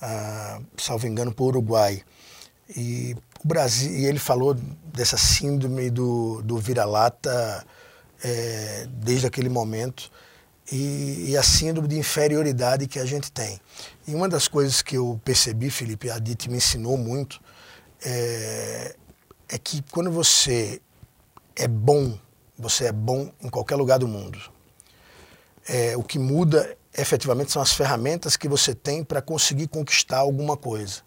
[0.00, 2.02] ah, salvo engano, para o Uruguai.
[2.76, 4.54] E o Brasil, e ele falou
[4.94, 7.66] dessa síndrome do, do vira-lata
[8.22, 10.10] é, desde aquele momento
[10.70, 13.60] e, e, a síndrome de inferioridade que a gente tem.
[14.06, 17.40] E uma das coisas que eu percebi, Felipe, a Dite me ensinou muito,
[18.04, 18.94] é,
[19.52, 20.80] é que quando você
[21.54, 22.18] é bom,
[22.58, 24.40] você é bom em qualquer lugar do mundo.
[25.68, 30.56] É, o que muda efetivamente são as ferramentas que você tem para conseguir conquistar alguma
[30.56, 31.02] coisa.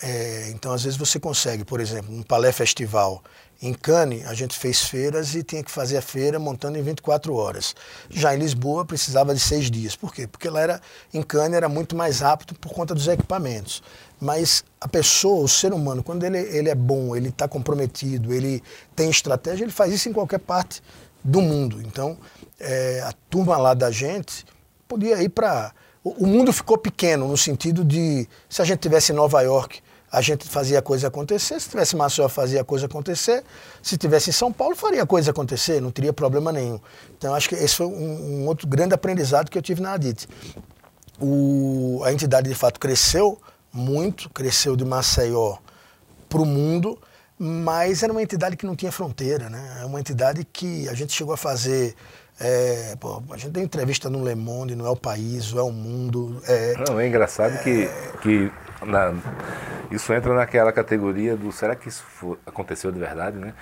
[0.00, 3.22] É, então, às vezes você consegue, por exemplo, no Palais Festival,
[3.60, 7.34] em Cannes, a gente fez feiras e tinha que fazer a feira montando em 24
[7.34, 7.74] horas.
[8.10, 9.94] Já em Lisboa, precisava de seis dias.
[9.94, 10.26] Por quê?
[10.26, 10.80] Porque lá era,
[11.14, 13.82] em Cannes era muito mais rápido por conta dos equipamentos.
[14.22, 18.62] Mas a pessoa, o ser humano, quando ele, ele é bom, ele está comprometido, ele
[18.94, 20.80] tem estratégia, ele faz isso em qualquer parte
[21.24, 21.82] do mundo.
[21.82, 22.16] Então,
[22.60, 24.46] é, a turma lá da gente
[24.86, 25.72] podia ir para.
[26.04, 29.82] O, o mundo ficou pequeno no sentido de se a gente tivesse em Nova York
[30.12, 31.58] a gente fazia a coisa acontecer.
[31.58, 33.42] Se tivesse Maceió, fazia a coisa acontecer.
[33.82, 36.78] Se tivesse em São Paulo, faria a coisa acontecer, não teria problema nenhum.
[37.16, 40.28] Então, acho que esse foi um, um outro grande aprendizado que eu tive na ADIT.
[41.18, 43.40] O, a entidade, de fato, cresceu
[43.72, 45.56] muito, cresceu de Maceió
[46.28, 46.98] para o mundo,
[47.38, 49.78] mas era uma entidade que não tinha fronteira, né?
[49.80, 51.96] É uma entidade que a gente chegou a fazer
[52.40, 56.42] é, pô, a gente tem entrevista no Le Monde, no El País, no El Mundo.
[56.48, 57.88] É, não, é engraçado é, que,
[58.20, 58.52] que
[58.84, 59.14] na,
[59.90, 62.04] isso entra naquela categoria do será que isso
[62.46, 63.54] aconteceu de verdade, né?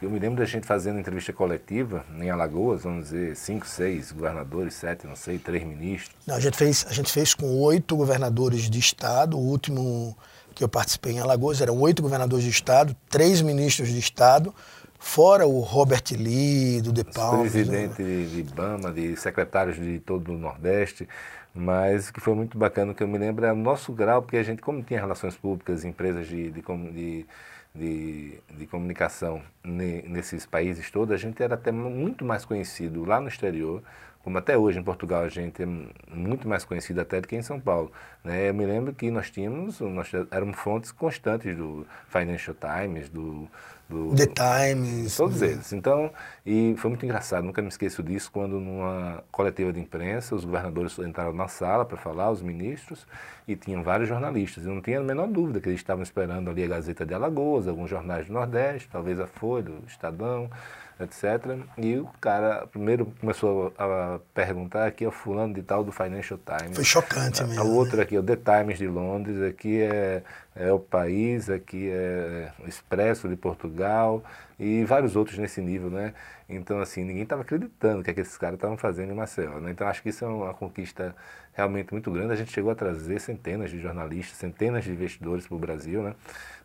[0.00, 4.74] Eu me lembro da gente fazendo entrevista coletiva em Alagoas, vamos dizer, cinco, seis governadores,
[4.74, 6.14] sete, não sei, três ministros.
[6.24, 10.16] Não, a, gente fez, a gente fez com oito governadores de estado, o último
[10.54, 14.54] que eu participei em Alagoas eram oito governadores de estado, três ministros de estado,
[15.00, 17.40] fora o Robert Lee, do DePaul.
[17.40, 18.26] Presidente né?
[18.26, 21.08] de IBAMA, de secretários de todo o Nordeste.
[21.52, 24.36] Mas o que foi muito bacana, que eu me lembro, é o nosso grau, porque
[24.36, 27.26] a gente, como tinha relações públicas, empresas de, de, de
[27.74, 33.20] de, de comunicação ne, nesses países todos, a gente era até muito mais conhecido lá
[33.20, 33.82] no exterior,
[34.22, 35.66] como até hoje em Portugal a gente é
[36.12, 37.90] muito mais conhecido até do que em São Paulo.
[38.22, 38.50] Né?
[38.50, 43.48] Eu me lembro que nós tínhamos, nós éramos fontes constantes do Financial Times, do,
[43.88, 45.16] do The Times.
[45.16, 45.72] Todos eles.
[45.72, 46.10] Então,
[46.44, 50.98] e foi muito engraçado, nunca me esqueço disso, quando numa coletiva de imprensa, os governadores
[50.98, 53.06] entraram na sala para falar, os ministros,
[53.46, 54.66] e tinham vários jornalistas.
[54.66, 57.66] Eu não tinha a menor dúvida que eles estavam esperando ali a Gazeta de Alagoas,
[57.66, 60.50] alguns jornais do Nordeste, talvez a Folha, o Estadão,
[61.00, 61.58] etc.
[61.76, 66.38] E o cara primeiro começou a perguntar aqui é o fulano de tal do Financial
[66.38, 66.74] Times.
[66.74, 67.64] Foi chocante mesmo.
[67.64, 70.22] O outro aqui é o The Times de Londres, aqui é,
[70.56, 74.22] é o País, aqui é o Expresso de Portugal
[74.58, 76.14] e vários outros nesse nível, né?
[76.48, 79.70] Então, assim, ninguém estava acreditando que, é que esses caras estavam fazendo em Maceió, né?
[79.70, 81.14] Então, acho que isso é uma conquista
[81.52, 82.32] realmente muito grande.
[82.32, 86.14] A gente chegou a trazer centenas de jornalistas, centenas de investidores para o Brasil, né?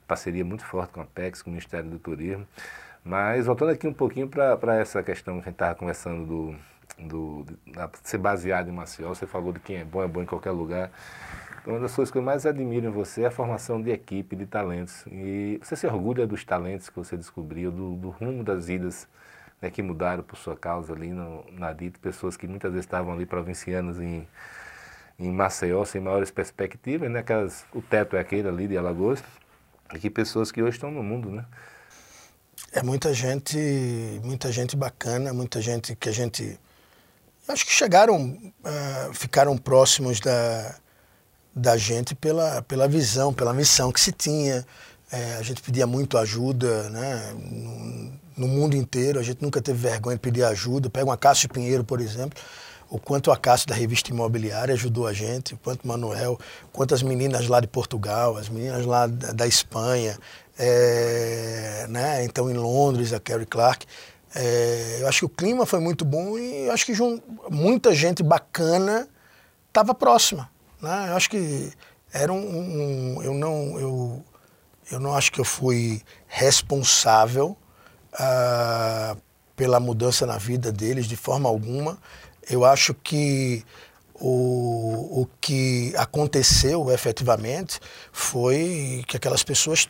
[0.07, 2.47] Parceria muito forte com a PEX, com o Ministério do Turismo.
[3.03, 6.55] Mas voltando aqui um pouquinho para essa questão que a gente estava conversando do,
[6.97, 10.25] do, de ser baseado em Maceió, você falou de quem é bom, é bom em
[10.25, 10.89] qualquer lugar.
[11.65, 14.45] Uma das coisas que eu mais admiro em você é a formação de equipe, de
[14.45, 15.05] talentos.
[15.07, 19.07] E você se orgulha dos talentos que você descobriu, do, do rumo das vidas
[19.61, 23.13] né, que mudaram por sua causa ali no, na DIT, pessoas que muitas vezes estavam
[23.13, 24.27] ali provincianas em,
[25.17, 27.19] em Maceió, sem maiores perspectivas, né?
[27.19, 29.23] Aquelas, o teto é aquele ali de Alagoas,
[29.93, 31.45] e que pessoas que hoje estão no mundo, né?
[32.75, 33.55] É muita gente,
[34.23, 36.59] muita gente bacana, muita gente que a gente
[37.47, 40.75] acho que chegaram, uh, ficaram próximos da,
[41.55, 44.65] da gente pela, pela visão, pela missão que se tinha.
[45.11, 47.35] É, a gente pedia muito ajuda, né?
[47.35, 50.89] No, no, mundo inteiro, a gente nunca teve vergonha de pedir ajuda.
[50.89, 52.41] Pega uma Cássio Pinheiro, por exemplo,
[52.89, 56.39] o quanto a Cássio da revista imobiliária ajudou a gente, o quanto Manuel,
[56.71, 60.17] quantas meninas lá de Portugal, as meninas lá da, da Espanha,
[60.57, 62.23] é, né?
[62.23, 63.85] então em Londres, a Kerry Clark.
[64.35, 66.93] É, eu acho que o clima foi muito bom e acho que
[67.51, 69.07] muita gente bacana
[69.67, 70.49] estava próxima.
[70.81, 71.09] Né?
[71.09, 71.71] Eu acho que
[72.11, 74.25] era um, um, eu não eu,
[74.91, 77.55] eu não acho que eu fui responsável
[78.13, 79.15] ah,
[79.55, 81.97] pela mudança na vida deles de forma alguma.
[82.49, 83.63] Eu acho que
[84.15, 87.79] o, o que aconteceu efetivamente
[88.11, 89.87] foi que aquelas pessoas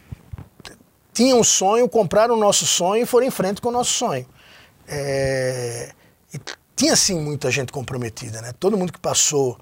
[1.13, 4.26] tinham um sonho, compraram o nosso sonho e foram em frente com o nosso sonho.
[4.88, 5.91] É,
[6.34, 6.39] e
[6.76, 8.52] tinha sim muita gente comprometida, né?
[8.60, 9.58] Todo mundo que passou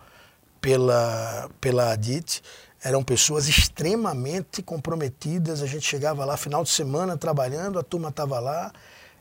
[0.60, 2.42] pela, pela ADIT
[2.84, 5.62] eram pessoas extremamente comprometidas.
[5.62, 8.72] A gente chegava lá final de semana trabalhando, a turma estava lá.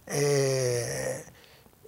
[0.06, 1.24] É,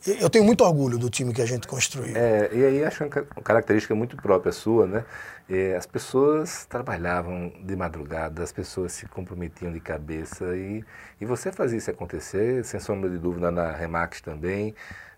[0.05, 2.17] eu tenho muito orgulho do time que a gente construiu.
[2.17, 5.05] É, e aí acho uma característica muito própria sua, né?
[5.55, 10.83] É, as pessoas trabalhavam de madrugada, as pessoas se comprometiam de cabeça e,
[11.21, 14.75] e você fazia isso acontecer, sem sombra de dúvida na Remax também.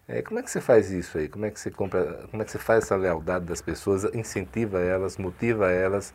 [0.09, 1.29] É, como é que você faz isso aí?
[1.29, 4.81] Como é que você compra, como é que você faz essa lealdade das pessoas, incentiva
[4.81, 6.13] elas, motiva elas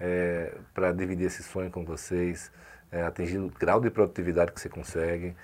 [0.00, 2.50] é, para dividir esse sonho com vocês,
[3.06, 5.36] atingir o grau de produtividade que você consegue?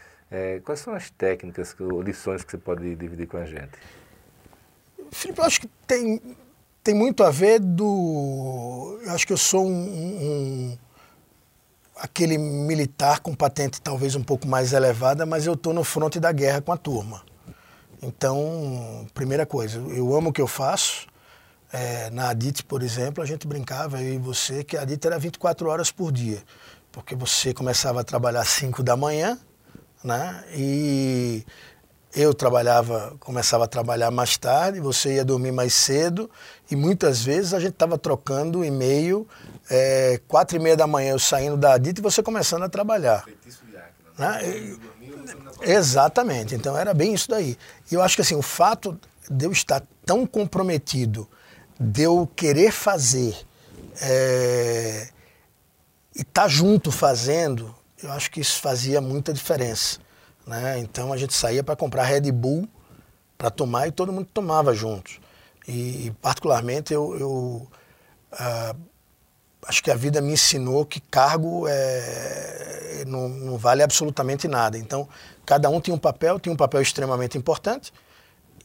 [0.65, 3.79] Quais são as técnicas ou lições que você pode dividir com a gente?
[5.13, 6.21] Felipe, eu acho que tem,
[6.85, 9.01] tem muito a ver do.
[9.03, 10.79] Eu acho que eu sou um, um
[11.97, 16.31] aquele militar com patente talvez um pouco mais elevada, mas eu estou no fronte da
[16.31, 17.23] guerra com a turma.
[18.03, 21.07] Então, primeira coisa, eu amo o que eu faço.
[21.73, 25.19] É, na Adit, por exemplo, a gente brincava, eu e você, que a Adit era
[25.19, 26.43] 24 horas por dia.
[26.93, 29.39] Porque você começava a trabalhar às 5 da manhã,
[30.05, 30.45] né?
[30.55, 31.45] E
[32.15, 36.31] eu trabalhava, começava a trabalhar mais tarde, você ia dormir mais cedo
[36.71, 39.29] e muitas vezes a gente estava trocando e-mail
[39.71, 43.25] é, quatro e meia da manhã eu saindo da Adita e você começando a trabalhar.
[44.19, 44.49] Né?
[44.49, 44.79] E,
[45.63, 47.57] exatamente, então era bem isso daí.
[47.91, 48.99] E eu acho que assim, o fato
[49.31, 51.29] de eu estar tão comprometido,
[51.79, 53.37] de eu querer fazer
[54.01, 55.09] é,
[56.15, 59.99] e estar tá junto fazendo, eu acho que isso fazia muita diferença.
[60.47, 60.79] Né?
[60.79, 62.69] Então a gente saía para comprar Red Bull
[63.37, 65.24] para tomar e todo mundo tomava junto.
[65.67, 67.69] E, particularmente eu, eu
[68.33, 68.75] ah,
[69.67, 74.79] acho que a vida me ensinou que cargo é, não, não vale absolutamente nada.
[74.79, 75.09] Então,
[75.47, 77.93] cada um tinha um papel, tinha um papel extremamente importante,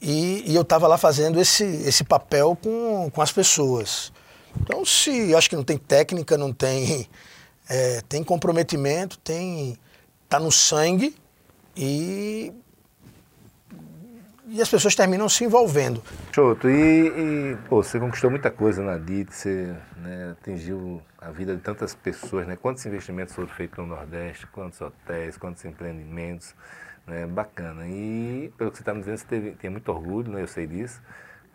[0.00, 4.12] e, e eu estava lá fazendo esse, esse papel com, com as pessoas.
[4.60, 7.08] Então, se acho que não tem técnica, não tem,
[7.68, 9.78] é, tem comprometimento, tem
[10.28, 11.16] tá no sangue
[11.76, 12.52] e
[14.50, 16.02] e as pessoas terminam se envolvendo.
[16.32, 16.72] Choto, e,
[17.06, 21.94] e pô, você conquistou muita coisa na DIT, você né, atingiu a vida de tantas
[21.94, 22.56] pessoas, né?
[22.56, 26.52] Quantos investimentos foram feitos no Nordeste, quantos hotéis, quantos empreendimentos,
[27.06, 27.26] né?
[27.26, 27.86] Bacana.
[27.86, 30.42] E pelo que você está me dizendo, você teve, tem muito orgulho, né?
[30.42, 31.00] Eu sei disso.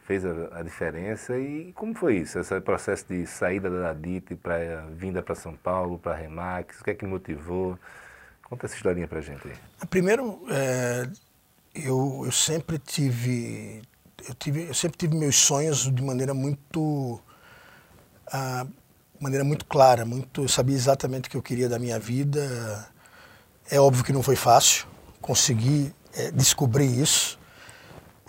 [0.06, 1.38] Fez a, a diferença.
[1.38, 2.40] E como foi isso?
[2.40, 6.84] Esse processo de saída da DIT para vinda para São Paulo, para a Remax, o
[6.84, 7.78] que é que motivou?
[8.44, 9.56] Conta essa historinha para gente aí.
[9.90, 11.10] Primeiro, é,
[11.76, 13.82] eu, eu sempre tive
[14.28, 17.22] eu tive eu sempre tive meus sonhos de maneira muito
[18.32, 18.66] ah,
[19.20, 22.88] maneira muito clara muito eu sabia exatamente o que eu queria da minha vida.
[23.70, 24.88] É óbvio que não foi fácil
[25.22, 27.38] conseguir é, descobrir isso.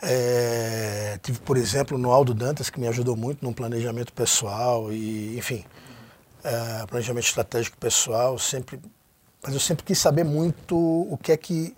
[0.03, 5.39] É, tive por exemplo no Aldo Dantas que me ajudou muito no planejamento pessoal e
[5.39, 5.65] enfim
[6.45, 8.79] é, planejamento estratégico pessoal sempre
[9.43, 11.75] mas eu sempre quis saber muito o que é que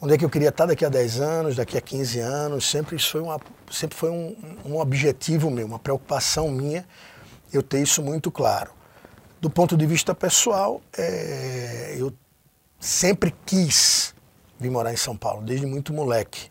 [0.00, 2.96] onde é que eu queria estar daqui a 10 anos, daqui a 15 anos, sempre
[2.96, 3.38] isso foi, uma,
[3.70, 6.86] sempre foi um, um objetivo meu, uma preocupação minha,
[7.52, 8.70] eu ter isso muito claro.
[9.40, 12.12] Do ponto de vista pessoal, é, eu
[12.78, 14.14] sempre quis
[14.58, 16.50] vir morar em São Paulo, desde muito moleque.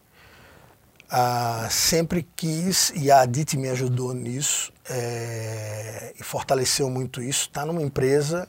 [1.12, 7.62] Ah, sempre quis, e a Adit me ajudou nisso, é, e fortaleceu muito isso, estar
[7.62, 8.48] tá numa empresa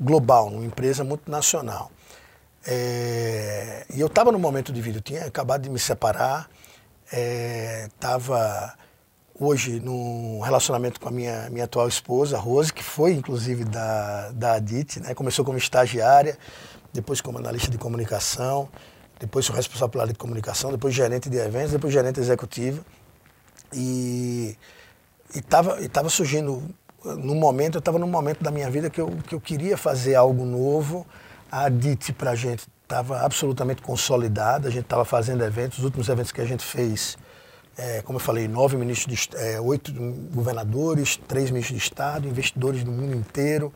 [0.00, 1.90] global, numa empresa multinacional.
[2.66, 6.48] É, e eu estava no momento de vida, eu tinha acabado de me separar,
[7.04, 8.82] estava é,
[9.38, 14.54] hoje num relacionamento com a minha, minha atual esposa, Rose, que foi inclusive da, da
[14.54, 15.14] Adit, né?
[15.14, 16.38] começou como estagiária,
[16.92, 18.68] depois como analista de comunicação,
[19.18, 22.84] depois sou responsável pela área de comunicação, depois gerente de eventos, depois gerente executivo.
[23.72, 24.56] E
[25.34, 26.62] estava e tava surgindo,
[27.04, 30.14] no momento, eu estava num momento da minha vida que eu, que eu queria fazer
[30.14, 31.06] algo novo,
[31.52, 36.08] a DIT para a gente estava absolutamente consolidada, a gente estava fazendo eventos, os últimos
[36.08, 37.18] eventos que a gente fez,
[37.76, 39.92] é, como eu falei, nove ministros, de, é, oito
[40.32, 43.70] governadores, três ministros de Estado, investidores do mundo inteiro,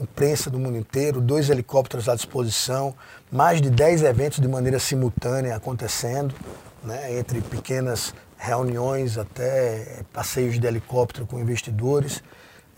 [0.00, 2.94] imprensa do mundo inteiro, dois helicópteros à disposição,
[3.30, 6.34] mais de dez eventos de maneira simultânea acontecendo,
[6.82, 12.22] né, entre pequenas reuniões até passeios de helicóptero com investidores.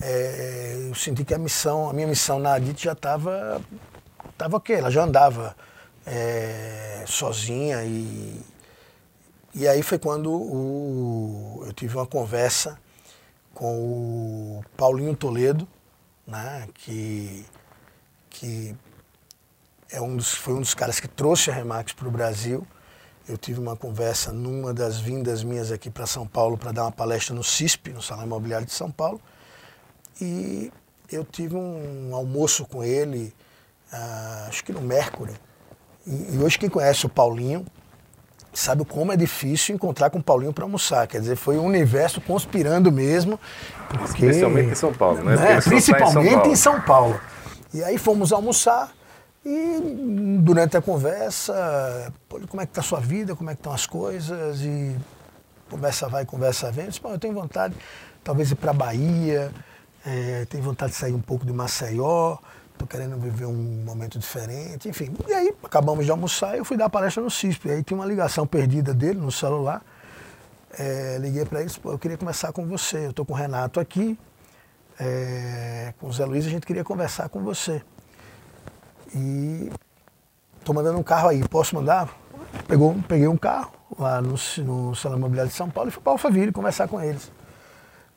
[0.00, 3.60] É, eu senti que a missão, a minha missão na ADIT já estava
[4.30, 5.56] estava ok, ela já andava
[6.06, 8.40] é, sozinha e,
[9.54, 12.78] e aí foi quando o, eu tive uma conversa
[13.54, 15.66] com o Paulinho Toledo,
[16.26, 17.44] né, que,
[18.28, 18.76] que
[19.90, 22.66] é um dos, foi um dos caras que trouxe a Remax para o Brasil.
[23.28, 26.92] Eu tive uma conversa numa das vindas minhas aqui para São Paulo para dar uma
[26.92, 29.20] palestra no CISP, no Salão Imobiliário de São Paulo.
[30.20, 30.72] E
[31.10, 33.34] eu tive um almoço com ele
[33.92, 35.34] ah, acho que no Mercury.
[36.06, 37.66] E, e, hoje quem conhece o Paulinho
[38.52, 41.06] sabe como é difícil encontrar com o Paulinho para almoçar.
[41.06, 43.38] Quer dizer, foi um universo conspirando mesmo.
[43.88, 45.36] Porque, Especialmente em São Paulo, né?
[45.36, 45.60] né?
[45.60, 47.20] Principalmente em São, em São Paulo.
[47.72, 48.92] E aí fomos almoçar
[49.44, 52.12] e durante a conversa,
[52.48, 54.94] como é que está a sua vida, como é que estão as coisas e
[55.70, 56.84] conversa vai, conversa vem.
[56.84, 57.74] Eu disse, eu tenho vontade
[58.22, 59.50] talvez ir para a Bahia,
[60.04, 62.36] é, tenho vontade de sair um pouco de Maceió,
[62.80, 65.14] tô querendo viver um momento diferente, enfim.
[65.28, 67.68] E aí acabamos de almoçar e eu fui dar palestra no CISP.
[67.68, 69.82] E aí tinha uma ligação perdida dele no celular.
[70.78, 73.06] É, liguei para ele eu queria conversar com você.
[73.06, 74.18] Eu estou com o Renato aqui,
[74.98, 77.82] é, com o Zé Luiz, a gente queria conversar com você.
[79.14, 79.70] E
[80.58, 82.08] estou mandando um carro aí, posso mandar?
[82.66, 86.12] Pegou, peguei um carro lá no, no Salão Imobiliário de São Paulo e fui para
[86.12, 87.30] Alphaville conversar com eles.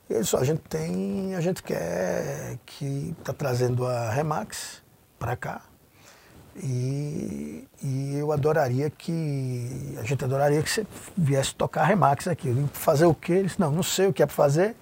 [0.08, 4.82] Ele disse, a gente tem, a gente quer que está trazendo a Remax
[5.18, 5.62] para cá.
[6.56, 12.48] E, e, eu adoraria que, a gente adoraria que você viesse tocar a Remax aqui.
[12.48, 13.32] Eu fazer o quê?
[13.32, 14.76] Ele disse, não, não sei o que é para fazer,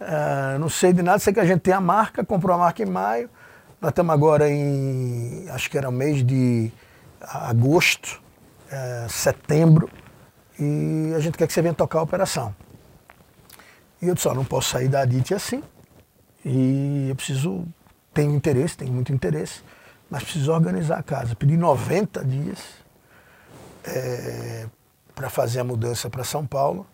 [0.00, 2.82] uh, não sei de nada, sei que a gente tem a marca, comprou a marca
[2.82, 3.30] em maio,
[3.80, 6.70] nós estamos agora em, acho que era o mês de
[7.20, 8.20] agosto,
[8.66, 9.88] uh, setembro,
[10.58, 12.54] e a gente quer que você venha tocar a operação.
[14.00, 15.62] E eu disse, ó, não posso sair da Adit assim.
[16.44, 17.66] E eu preciso,
[18.14, 19.62] tenho interesse, tenho muito interesse,
[20.08, 21.36] mas preciso organizar a casa.
[21.36, 22.58] Pedi 90 dias
[23.84, 24.66] é,
[25.14, 26.86] para fazer a mudança para São Paulo.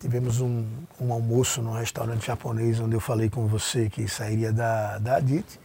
[0.00, 0.66] Tivemos um,
[1.00, 5.60] um, almoço num restaurante japonês onde eu falei com você que sairia da, da Adit.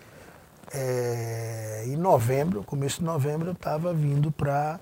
[0.74, 4.80] É, em novembro, começo de novembro, eu estava vindo para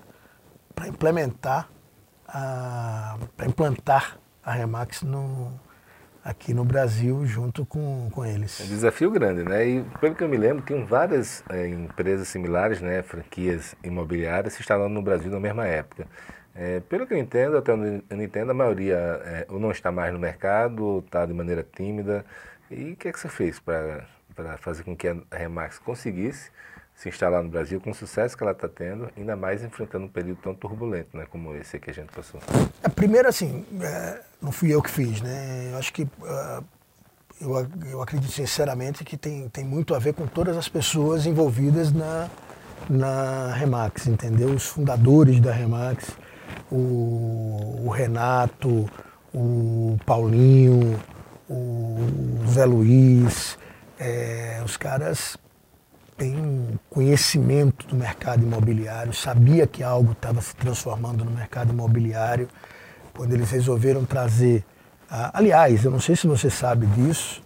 [0.88, 1.68] implementar,
[2.26, 5.52] para implantar a Remax no,
[6.24, 8.60] aqui no Brasil junto com, com eles.
[8.60, 9.66] É um desafio grande, né?
[9.66, 14.60] E pelo que eu me lembro, tem várias é, empresas similares, né, franquias imobiliárias se
[14.60, 16.06] instalando no Brasil na mesma época.
[16.54, 19.90] É, pelo que eu entendo, até onde eu entendo, a maioria é, ou não está
[19.90, 22.24] mais no mercado, ou está de maneira tímida.
[22.70, 24.06] E o que é que você fez para
[24.58, 26.50] fazer com que a Remax conseguisse
[26.94, 30.08] se instalar no Brasil com o sucesso que ela está tendo, ainda mais enfrentando um
[30.08, 32.40] período tão turbulento né, como esse que a gente passou?
[32.82, 35.70] É, primeiro, assim, é, não fui eu que fiz, né?
[35.72, 36.64] Eu acho que uh,
[37.40, 41.92] eu, eu acredito sinceramente que tem, tem muito a ver com todas as pessoas envolvidas
[41.92, 42.30] na,
[42.88, 44.50] na Remax, entendeu?
[44.50, 46.10] Os fundadores da Remax,
[46.70, 48.88] o, o Renato,
[49.34, 50.98] o Paulinho,
[51.50, 51.98] o
[52.48, 53.58] Zé Luiz,
[53.98, 55.36] é, os caras
[56.16, 62.48] têm conhecimento do mercado imobiliário, sabia que algo estava se transformando no mercado imobiliário,
[63.14, 64.64] quando eles resolveram trazer.
[65.32, 67.42] aliás, eu não sei se você sabe disso,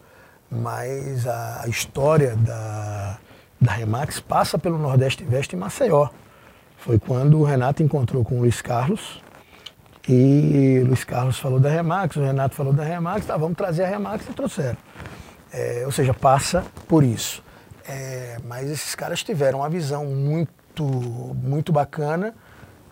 [0.50, 3.18] mas a, a história da,
[3.60, 6.08] da Remax passa pelo Nordeste Invest em Maceió.
[6.78, 9.20] Foi quando o Renato encontrou com o Luiz Carlos
[10.08, 13.88] e Luiz Carlos falou da Remax, o Renato falou da Remax, tá, vamos trazer a
[13.88, 14.78] Remax e trouxeram.
[15.52, 17.42] É, ou seja, passa por isso.
[17.88, 22.34] É, mas esses caras tiveram uma visão muito, muito bacana,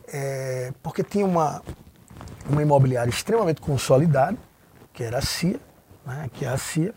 [0.08, 1.62] é, porque tinha uma,
[2.48, 4.38] uma imobiliária extremamente consolidada,
[4.94, 5.60] que era a CIA,
[6.06, 6.94] né, que é a CIA.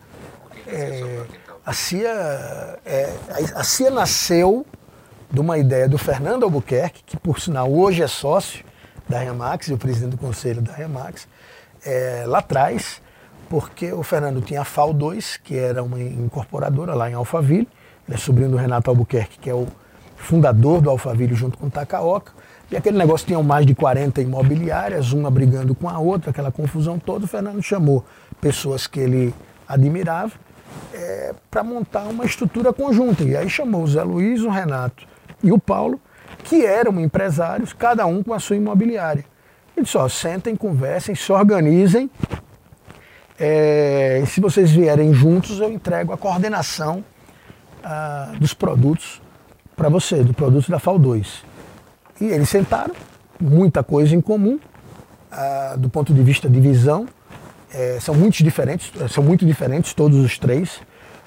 [0.66, 1.26] É,
[1.66, 3.14] a CIA, é,
[3.54, 4.66] a CIA nasceu
[5.30, 8.64] de uma ideia do Fernando Albuquerque, que por sinal hoje é sócio
[9.10, 11.28] da Remax e o presidente do conselho da Remax,
[11.86, 13.02] é, lá atrás,
[13.50, 17.68] porque o Fernando tinha a FAO 2, que era uma incorporadora lá em Alphaville,
[18.10, 19.68] ele é sobrinho do Renato Albuquerque, que é o
[20.18, 22.32] fundador do Alphaville junto com o Takaoka,
[22.72, 26.98] e aquele negócio tinha mais de 40 imobiliárias, uma brigando com a outra, aquela confusão
[26.98, 28.04] toda, o Fernando chamou
[28.42, 29.34] pessoas que ele
[29.68, 30.34] admirava
[30.92, 33.24] é, para montar uma estrutura conjunta.
[33.24, 35.08] E aí chamou o Zé Luiz, o Renato
[35.44, 36.00] e o Paulo,
[36.44, 39.24] que eram empresários, cada um com a sua imobiliária.
[39.76, 42.10] Ele disse, ó, sentem, conversem, se organizem.
[43.40, 47.04] É, e se vocês vierem juntos, eu entrego a coordenação
[47.84, 49.22] ah, dos produtos
[49.76, 51.44] para você, do produto da FAO2.
[52.20, 52.94] E eles sentaram,
[53.40, 54.60] muita coisa em comum,
[55.32, 57.08] ah, do ponto de vista de visão.
[57.72, 60.82] É, são muito diferentes, são muito diferentes todos os três,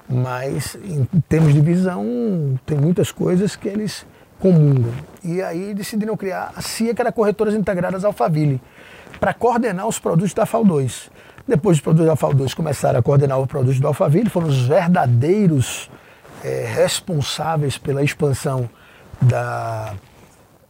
[0.09, 2.05] mas em termos de visão
[2.65, 4.05] tem muitas coisas que eles
[4.39, 4.91] comungam.
[5.23, 8.61] E aí decidiram criar a CIA, que era Corretoras Integradas Alphaville,
[9.21, 11.09] para coordenar os produtos da FAO2.
[11.47, 15.89] Depois os produtos da FAO2 começaram a coordenar os produtos do Alphaville, foram os verdadeiros
[16.43, 18.69] é, responsáveis pela expansão
[19.21, 19.93] da,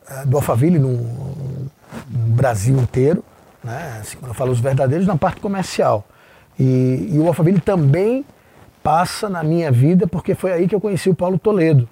[0.07, 1.71] é, do Alphaville no, no,
[2.36, 3.24] Brasil inteiro.
[3.63, 3.99] Né?
[4.01, 6.05] Assim, quando eu falo os verdadeiros, na parte comercial.
[6.59, 8.24] E, e o Alphaville também
[8.84, 11.88] passa na minha vida, porque foi aí que eu conheci o Paulo Toledo.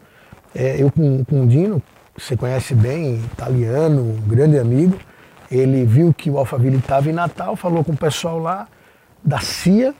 [0.54, 1.82] É, eu com, com o Dino,
[2.18, 4.98] você conhece bem, italiano, um grande amigo,
[5.50, 8.68] ele viu que o Alphaville estava em Natal, falou com o pessoal lá
[9.24, 9.94] da CIA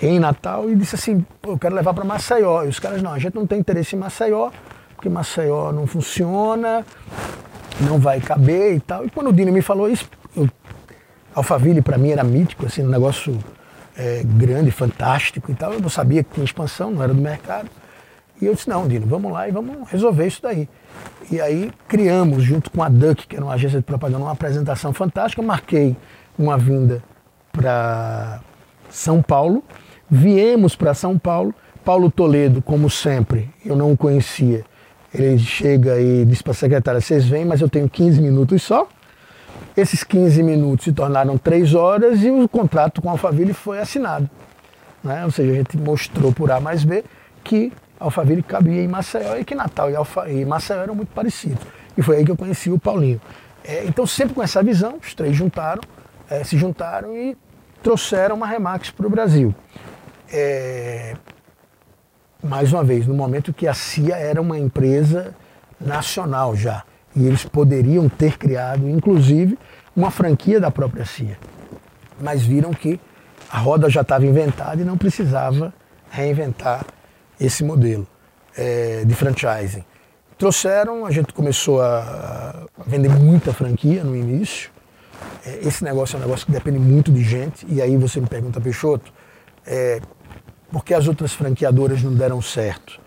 [0.00, 2.64] em Natal e disse assim, eu quero levar para Maceió.
[2.64, 4.50] E os caras, não, a gente não tem interesse em Maceió,
[4.94, 6.84] porque Maceió não funciona,
[7.80, 9.04] não vai caber e tal.
[9.04, 10.48] E quando o Dino me falou isso, eu,
[11.34, 13.38] Alphaville para mim era mítico, assim, um negócio
[13.96, 15.72] é, grande, fantástico e tal.
[15.72, 17.68] Eu não sabia que tinha expansão, não era do mercado.
[18.40, 20.68] E eu disse, não, Dino, vamos lá e vamos resolver isso daí.
[21.30, 24.92] E aí criamos, junto com a Duck, que era uma agência de propaganda, uma apresentação
[24.92, 25.40] fantástica.
[25.40, 25.96] Eu marquei
[26.38, 27.02] uma vinda
[27.52, 28.40] para
[28.90, 29.62] São Paulo.
[30.14, 31.52] Viemos para São Paulo.
[31.84, 34.64] Paulo Toledo, como sempre, eu não o conhecia.
[35.12, 38.86] Ele chega e diz para a secretária: vocês vêm, mas eu tenho 15 minutos só.
[39.76, 44.30] Esses 15 minutos se tornaram 3 horas e o contrato com a Alphaville foi assinado.
[45.02, 45.24] Né?
[45.24, 47.02] Ou seja, a gente mostrou por A mais B
[47.42, 51.66] que Alphaville cabia em Maceió e que Natal e, Alfa, e Maceió eram muito parecidos.
[51.98, 53.20] E foi aí que eu conheci o Paulinho.
[53.64, 55.82] É, então, sempre com essa visão, os três juntaram,
[56.30, 57.36] é, se juntaram e
[57.82, 59.52] trouxeram uma Remax para o Brasil.
[60.36, 61.14] É,
[62.42, 65.32] mais uma vez, no momento que a CIA era uma empresa
[65.80, 66.82] nacional já,
[67.14, 69.56] e eles poderiam ter criado, inclusive,
[69.94, 71.38] uma franquia da própria CIA.
[72.20, 72.98] Mas viram que
[73.48, 75.72] a roda já estava inventada e não precisava
[76.10, 76.84] reinventar
[77.40, 78.04] esse modelo
[78.56, 79.84] é, de franchising.
[80.36, 84.72] Trouxeram, a gente começou a, vender muita franquia no início.
[85.46, 87.64] É, esse negócio é um negócio que depende muito de gente.
[87.68, 89.12] E aí você me pergunta, Peixoto,
[89.64, 90.00] é,
[90.74, 93.00] por que as outras franqueadoras não deram certo?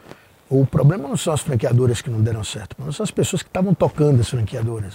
[0.50, 3.50] O problema não são as franqueadoras que não deram certo, mas são as pessoas que
[3.50, 4.94] estavam tocando as franqueadoras.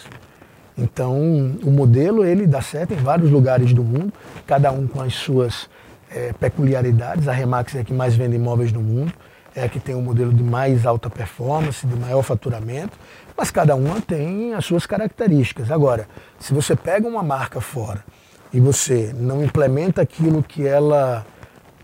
[0.79, 1.15] Então,
[1.63, 4.11] o modelo ele dá certo em vários lugares do mundo,
[4.47, 5.69] cada um com as suas
[6.11, 7.29] é, peculiaridades.
[7.29, 9.13] A Remax é a que mais vende imóveis no mundo,
[9.55, 12.97] é a que tem um modelo de mais alta performance, de maior faturamento,
[13.37, 15.71] mas cada uma tem as suas características.
[15.71, 16.09] Agora,
[16.41, 18.03] se você pega uma marca fora
[18.51, 21.27] e você não implementa aquilo que ela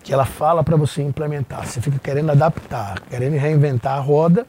[0.03, 4.47] que ela fala para você implementar, você fica querendo adaptar, querendo reinventar a roda,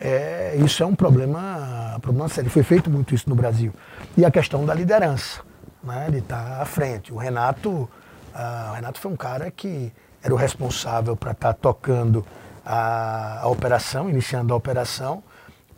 [0.00, 2.50] é, isso é um problema, problema sério.
[2.50, 3.72] Foi feito muito isso no Brasil.
[4.16, 5.40] E a questão da liderança,
[5.82, 7.12] né, de estar à frente.
[7.12, 9.92] O Renato, uh, o Renato foi um cara que
[10.22, 12.24] era o responsável para estar tá tocando
[12.64, 15.22] a, a, operação, iniciando a operação.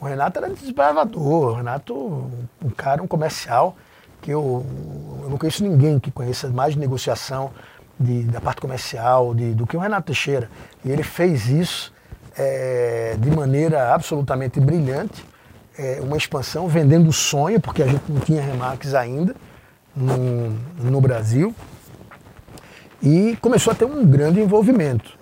[0.01, 1.95] O Renato era desbravador, o Renato,
[2.64, 3.77] um cara, um comercial,
[4.21, 4.64] que eu,
[5.23, 7.51] eu não conheço ninguém que conheça mais de negociação
[7.99, 10.51] de, da parte comercial de, do que o Renato Teixeira.
[10.84, 11.92] E ele fez isso
[12.36, 15.24] é, de maneira absolutamente brilhante,
[15.78, 19.34] é, uma expansão vendendo sonho, porque a gente não tinha Remax ainda
[19.94, 21.55] no, no Brasil,
[23.03, 25.16] e começou a ter um grande envolvimento.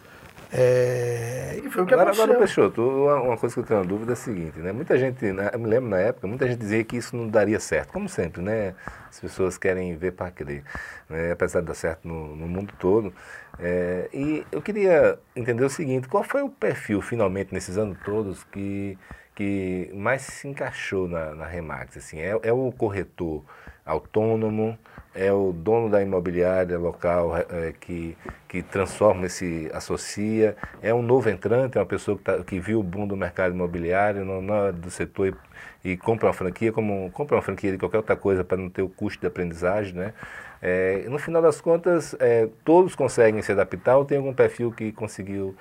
[0.56, 4.12] É, e foi o que agora, agora, Peixoto, uma coisa que eu tenho uma dúvida
[4.12, 4.70] é a seguinte, né?
[4.70, 7.92] Muita gente, eu me lembro na época, muita gente dizia que isso não daria certo,
[7.92, 8.72] como sempre, né?
[9.10, 10.62] As pessoas querem ver para crer,
[11.10, 11.32] né?
[11.32, 13.12] apesar de dar certo no, no mundo todo.
[13.58, 18.44] É, e eu queria entender o seguinte, qual foi o perfil, finalmente, nesses anos todos,
[18.44, 18.96] que,
[19.34, 21.96] que mais se encaixou na, na Remax?
[21.96, 23.44] Assim, é, é o corretor
[23.84, 24.78] autônomo,
[25.14, 28.16] é o dono da imobiliária local é, que,
[28.48, 32.80] que transforma, se associa, é um novo entrante, é uma pessoa que, tá, que viu
[32.80, 35.36] o boom do mercado imobiliário, não, não é do setor
[35.84, 38.68] e, e, compra uma franquia, como compra uma franquia de qualquer outra coisa para não
[38.68, 40.12] ter o custo de aprendizagem, né?
[40.60, 44.90] É, no final das contas, é, todos conseguem se adaptar ou tem algum perfil que
[44.92, 45.54] conseguiu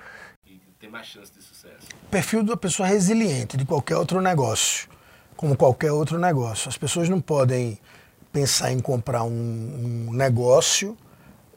[0.46, 1.88] e tem mais chance de sucesso?
[2.10, 4.88] Perfil da pessoa resiliente de qualquer outro negócio,
[5.36, 6.68] como qualquer outro negócio.
[6.68, 7.78] As pessoas não podem
[8.34, 10.96] pensar em comprar um, um negócio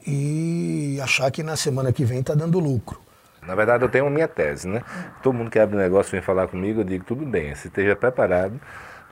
[0.06, 3.02] e achar que na semana que vem está dando lucro.
[3.42, 4.84] Na verdade, eu tenho minha tese, né?
[5.24, 8.62] Todo mundo que abre negócio vem falar comigo, eu digo, tudo bem, se esteja preparado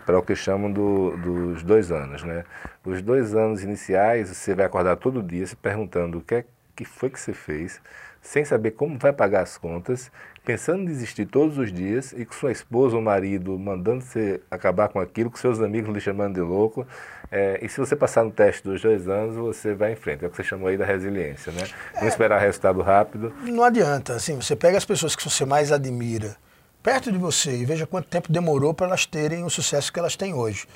[0.06, 2.44] para o que chamam do, dos dois anos, né?
[2.86, 6.46] Os dois anos iniciais, você vai acordar todo dia se perguntando o que, é,
[6.76, 7.82] que foi que você fez,
[8.22, 10.12] sem saber como vai pagar as contas,
[10.44, 14.90] pensando em desistir todos os dias e com sua esposa ou marido mandando você acabar
[14.90, 16.86] com aquilo, com seus amigos lhe chamando de louco.
[17.32, 20.24] É, e se você passar no teste dos dois anos, você vai em frente.
[20.24, 21.68] É o que você chamou aí da resiliência, né?
[21.96, 23.34] Não é, esperar resultado rápido.
[23.44, 26.38] Não adianta, assim, você pega as pessoas que você mais admira
[26.86, 30.16] perto de você e veja quanto tempo demorou para elas terem o sucesso que elas
[30.16, 30.68] têm hoje.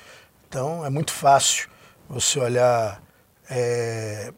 [0.48, 1.68] Então é muito fácil
[2.08, 3.00] você olhar,
[3.48, 4.32] é,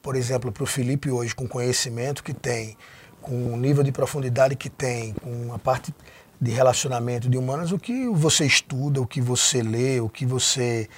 [0.00, 2.74] por exemplo, para o Felipe hoje, com o conhecimento que tem,
[3.20, 5.94] com o nível de profundidade que tem, com a parte
[6.40, 10.88] de relacionamento de humanas, o que você estuda, o que você lê, o que você.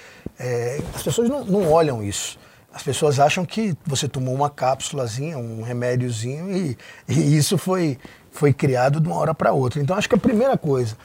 [0.43, 2.39] É, as pessoas não, não olham isso.
[2.73, 6.77] As pessoas acham que você tomou uma cápsulazinha, um remédiozinho e,
[7.07, 7.99] e isso foi,
[8.31, 9.79] foi criado de uma hora para outra.
[9.79, 10.97] Então acho que a primeira coisa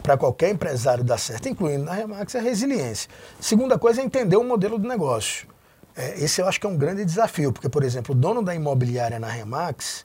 [0.00, 3.10] para qualquer empresário dar certo, incluindo na Remax, é a resiliência.
[3.40, 5.48] Segunda coisa é entender o modelo do negócio.
[5.96, 8.54] É, esse eu acho que é um grande desafio, porque, por exemplo, o dono da
[8.54, 10.04] imobiliária na Remax,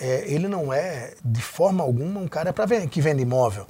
[0.00, 3.66] é, ele não é, de forma alguma, um cara vender, que vende imóvel.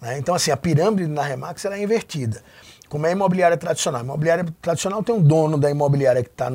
[0.00, 0.18] Né?
[0.18, 2.42] Então, assim, a pirâmide na Remax ela é invertida.
[2.90, 4.00] Como é a imobiliária tradicional.
[4.00, 6.50] A imobiliária tradicional tem um dono da imobiliária que está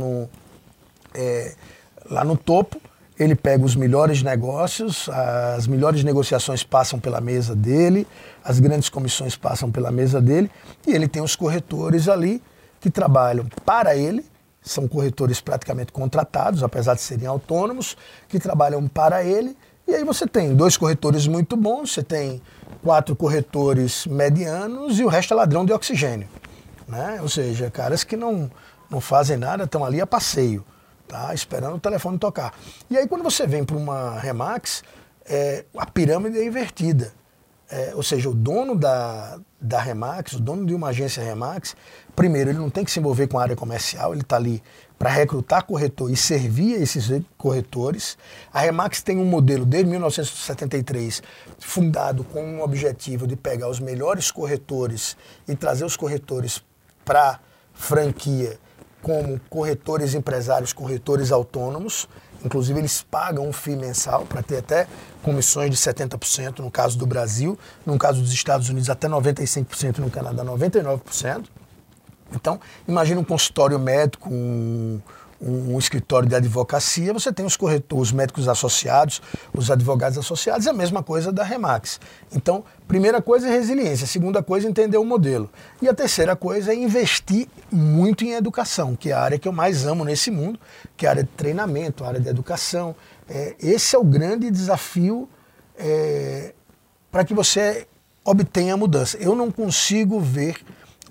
[1.14, 1.56] é,
[2.12, 2.80] lá no topo,
[3.18, 8.06] ele pega os melhores negócios, as melhores negociações passam pela mesa dele,
[8.44, 10.52] as grandes comissões passam pela mesa dele,
[10.86, 12.44] e ele tem os corretores ali
[12.82, 14.26] que trabalham para ele,
[14.62, 17.96] são corretores praticamente contratados, apesar de serem autônomos,
[18.28, 19.56] que trabalham para ele.
[19.88, 22.42] E aí você tem dois corretores muito bons, você tem
[22.84, 26.28] quatro corretores medianos e o resto é ladrão de oxigênio.
[26.88, 27.20] Né?
[27.22, 28.50] Ou seja, caras que não,
[28.90, 30.64] não fazem nada, estão ali a passeio
[31.08, 31.34] tá?
[31.34, 32.54] esperando o telefone tocar.
[32.90, 34.84] E aí quando você vem para uma Remax,
[35.26, 37.14] é, a pirâmide é invertida.
[37.70, 41.76] É, ou seja, o dono da, da Remax, o dono de uma agência Remax,
[42.16, 44.62] primeiro, ele não tem que se envolver com a área comercial, ele está ali
[44.98, 48.18] para recrutar corretor e servir esses corretores.
[48.54, 51.22] A Remax tem um modelo desde 1973
[51.60, 55.18] fundado com o objetivo de pegar os melhores corretores
[55.48, 56.64] e trazer os corretores
[57.04, 57.40] para
[57.74, 58.58] franquia
[59.02, 62.08] como corretores empresários, corretores autônomos.
[62.44, 64.88] Inclusive, eles pagam um FII mensal para ter até
[65.22, 70.10] comissões de 70%, no caso do Brasil, no caso dos Estados Unidos, até 95%, no
[70.10, 71.46] Canadá, 99%.
[72.34, 75.00] Então, imagina um consultório médico, um,
[75.42, 79.22] um, um, escritório de advocacia, você tem os corretores, os médicos associados,
[79.54, 82.00] os advogados associados, é a mesma coisa da Remax.
[82.32, 85.50] Então, primeira coisa é resiliência, segunda coisa é entender o modelo.
[85.82, 89.54] E a terceira coisa é investir muito em educação, que é a área que eu
[89.54, 90.60] mais amo nesse mundo,
[90.98, 92.96] que é a área de treinamento, a área de educação.
[93.30, 95.30] É, esse é o grande desafio
[95.78, 96.54] é,
[97.12, 97.88] para que você
[98.24, 99.18] obtenha a mudança.
[99.18, 100.58] Eu não consigo ver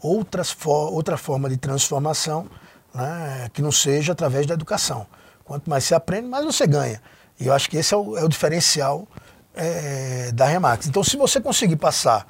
[0.05, 2.46] outras outra forma de transformação
[2.94, 5.07] né, que não seja através da educação.
[5.44, 7.00] Quanto mais você aprende, mais você ganha.
[7.40, 9.09] E eu acho que esse é o, é o diferencial
[9.55, 10.86] é, da Remax.
[10.86, 12.26] Então, se você conseguir passar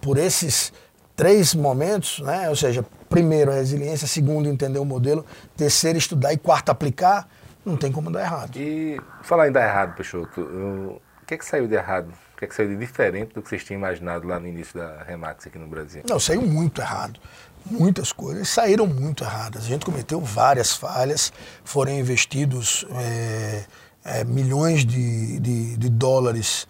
[0.00, 0.72] por esses
[1.16, 5.24] três momentos, né, ou seja, primeiro a resiliência, segundo entender o modelo,
[5.56, 7.28] terceiro estudar e quarto aplicar,
[7.64, 8.56] não tem como dar errado.
[8.56, 11.00] E falar em dar errado, Peixoto, o
[11.32, 12.12] que é que saiu de errado?
[12.34, 14.78] O que é que saiu de diferente do que vocês tinham imaginado lá no início
[14.78, 16.02] da Remax aqui no Brasil?
[16.08, 17.18] Não, saiu muito errado
[17.64, 19.64] muitas coisas saíram muito erradas.
[19.64, 21.32] A gente cometeu várias falhas,
[21.64, 23.64] foram investidos é,
[24.04, 26.66] é, milhões de, de, de dólares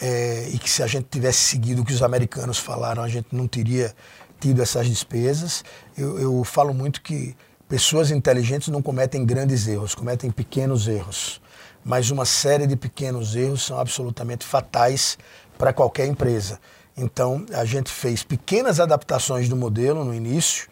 [0.00, 3.28] é, e que se a gente tivesse seguido o que os americanos falaram, a gente
[3.32, 3.92] não teria
[4.38, 5.64] tido essas despesas.
[5.96, 7.36] Eu, eu falo muito que
[7.68, 11.40] pessoas inteligentes não cometem grandes erros, cometem pequenos erros.
[11.88, 15.16] Mas uma série de pequenos erros são absolutamente fatais
[15.56, 16.60] para qualquer empresa.
[16.94, 20.68] Então, a gente fez pequenas adaptações do modelo no início.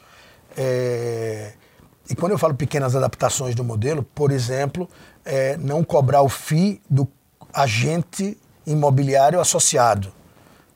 [0.55, 1.55] É...
[2.11, 4.87] E quando eu falo pequenas adaptações do modelo, por exemplo,
[5.25, 7.09] é não cobrar o FII do
[7.51, 8.37] agente
[8.67, 10.13] imobiliário associado.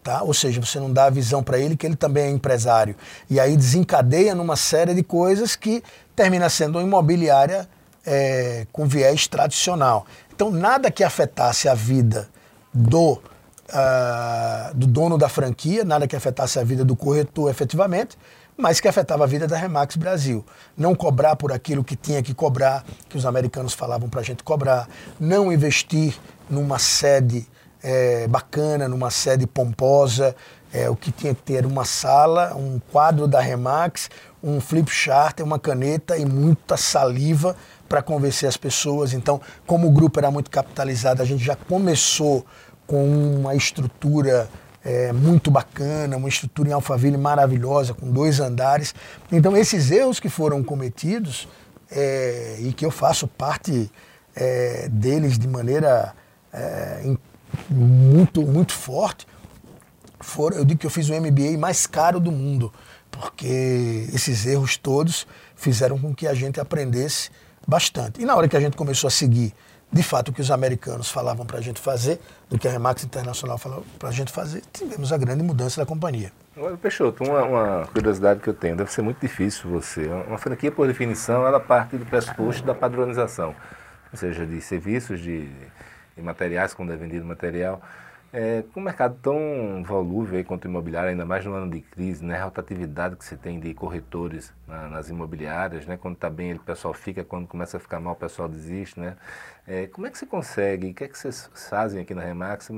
[0.03, 0.23] Tá?
[0.23, 2.97] Ou seja, você não dá a visão para ele que ele também é empresário.
[3.29, 5.83] E aí desencadeia numa série de coisas que
[6.17, 7.69] termina sendo uma imobiliária
[8.07, 10.07] é, com viés tradicional.
[10.41, 12.27] Então, nada que afetasse a vida
[12.73, 18.17] do uh, do dono da franquia, nada que afetasse a vida do corretor efetivamente,
[18.57, 20.43] mas que afetava a vida da Remax Brasil.
[20.75, 24.43] Não cobrar por aquilo que tinha que cobrar, que os americanos falavam para a gente
[24.43, 24.89] cobrar,
[25.21, 26.19] não investir
[26.49, 27.47] numa sede
[27.83, 30.35] é, bacana, numa sede pomposa,
[30.73, 34.09] é, o que tinha que ter uma sala, um quadro da Remax,
[34.43, 37.55] um flip chart, uma caneta e muita saliva
[37.91, 39.13] para convencer as pessoas.
[39.13, 42.47] Então, como o grupo era muito capitalizado, a gente já começou
[42.87, 43.05] com
[43.41, 44.49] uma estrutura
[44.85, 48.95] é, muito bacana, uma estrutura em Alphaville maravilhosa, com dois andares.
[49.33, 51.49] Então, esses erros que foram cometidos
[51.91, 53.91] é, e que eu faço parte
[54.37, 56.15] é, deles de maneira
[56.53, 57.17] é,
[57.69, 59.27] muito, muito forte,
[60.21, 62.73] foram, eu digo que eu fiz o MBA mais caro do mundo,
[63.11, 65.27] porque esses erros todos
[65.57, 67.31] fizeram com que a gente aprendesse
[67.71, 68.21] bastante.
[68.21, 69.55] E na hora que a gente começou a seguir
[69.93, 73.05] de fato o que os americanos falavam para a gente fazer, do que a Remax
[73.05, 76.31] Internacional falava para a gente fazer, tivemos a grande mudança da companhia.
[76.57, 80.07] Olha, Peixoto, uma, uma, curiosidade que eu tenho, deve ser muito difícil você.
[80.07, 83.55] Uma franquia, por definição, ela parte do pressuposto da padronização,
[84.13, 85.49] ou seja, de serviços, de,
[86.17, 87.81] de materiais, quando é vendido material.
[88.33, 91.81] É, com um mercado tão volúvel aí quanto o imobiliário, ainda mais no ano de
[91.81, 96.31] crise, né, a rotatividade que você tem de corretores na, nas imobiliárias, né, quando está
[96.31, 99.01] bem o pessoal fica, quando começa a ficar mal o pessoal desiste.
[99.01, 99.17] Né?
[99.67, 102.71] É, como é que você consegue, o que é que vocês fazem aqui na Remax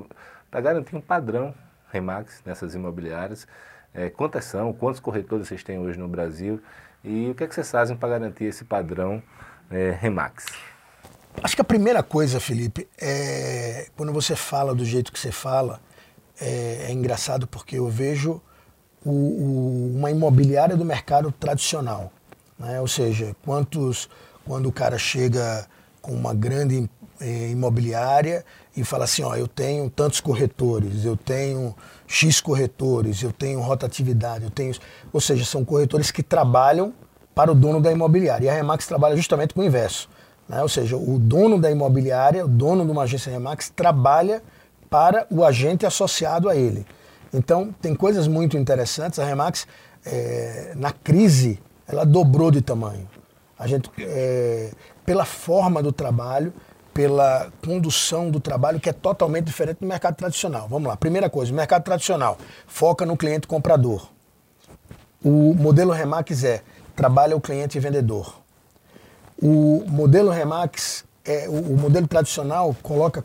[0.50, 1.54] para garantir um padrão
[1.90, 3.46] Remax nessas imobiliárias?
[3.92, 6.62] É, quantas são, quantos corretores vocês têm hoje no Brasil
[7.04, 9.22] e o que é que vocês fazem para garantir esse padrão
[9.70, 10.71] é, Remax?
[11.40, 15.80] Acho que a primeira coisa, Felipe, é quando você fala do jeito que você fala,
[16.40, 18.40] é, é engraçado porque eu vejo
[19.04, 22.12] o, o, uma imobiliária do mercado tradicional.
[22.58, 22.80] Né?
[22.80, 24.08] Ou seja, quantos,
[24.44, 25.66] quando o cara chega
[26.00, 26.88] com uma grande
[27.20, 28.44] é, imobiliária
[28.76, 31.74] e fala assim, ó, eu tenho tantos corretores, eu tenho
[32.06, 34.74] X corretores, eu tenho rotatividade, eu tenho.
[35.12, 36.92] Ou seja, são corretores que trabalham
[37.34, 38.46] para o dono da imobiliária.
[38.46, 40.08] E a Remax trabalha justamente com o inverso.
[40.48, 40.62] Né?
[40.62, 44.42] Ou seja, o dono da imobiliária, o dono de uma agência Remax, trabalha
[44.90, 46.86] para o agente associado a ele.
[47.32, 49.18] Então, tem coisas muito interessantes.
[49.18, 49.66] A Remax,
[50.04, 53.08] é, na crise, ela dobrou de tamanho.
[53.58, 54.70] A gente, é,
[55.06, 56.52] pela forma do trabalho,
[56.92, 60.68] pela condução do trabalho, que é totalmente diferente do mercado tradicional.
[60.68, 60.96] Vamos lá.
[60.96, 62.36] Primeira coisa, o mercado tradicional
[62.66, 64.08] foca no cliente comprador.
[65.24, 66.62] O modelo Remax é
[66.94, 68.41] trabalha o cliente vendedor.
[69.40, 73.24] O modelo Remax, é, o, modelo tradicional coloca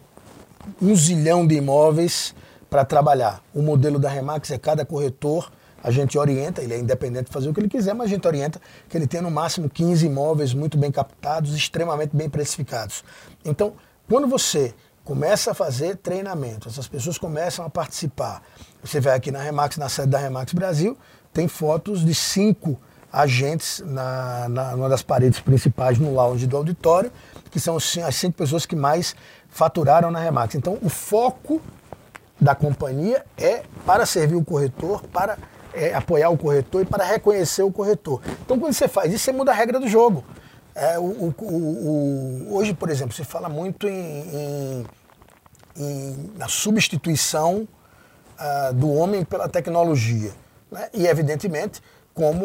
[0.82, 2.36] um zilhão de imóveis
[2.70, 3.42] para trabalhar.
[3.54, 5.52] O modelo da Remax é cada corretor,
[5.84, 8.28] a gente orienta, ele é independente de fazer o que ele quiser, mas a gente
[8.28, 13.04] orienta que ele tenha no máximo 15 imóveis muito bem captados, extremamente bem precificados.
[13.46, 13.74] Então,
[14.10, 18.44] quando você começa a fazer treinamento, essas pessoas começam a participar.
[18.84, 20.98] Você vai aqui na Remax, na sede da Remax Brasil,
[21.32, 22.78] tem fotos de cinco
[23.18, 27.12] agentes na, na, numa das paredes principais no lounge do auditório,
[27.50, 29.16] que são as cinco pessoas que mais
[29.50, 30.56] faturaram na Remax.
[30.56, 31.62] Então, o foco
[32.40, 35.38] da companhia é para servir o corretor, para
[35.74, 38.22] é, apoiar o corretor e para reconhecer o corretor.
[38.46, 40.24] Então, quando você faz isso, você muda a regra do jogo.
[40.76, 44.86] É, o, o, o, hoje, por exemplo, se fala muito em, em,
[45.76, 47.68] em na substituição
[48.38, 50.32] uh, do homem pela tecnologia.
[50.72, 50.90] Né?
[50.94, 51.82] E, evidentemente,
[52.18, 52.44] como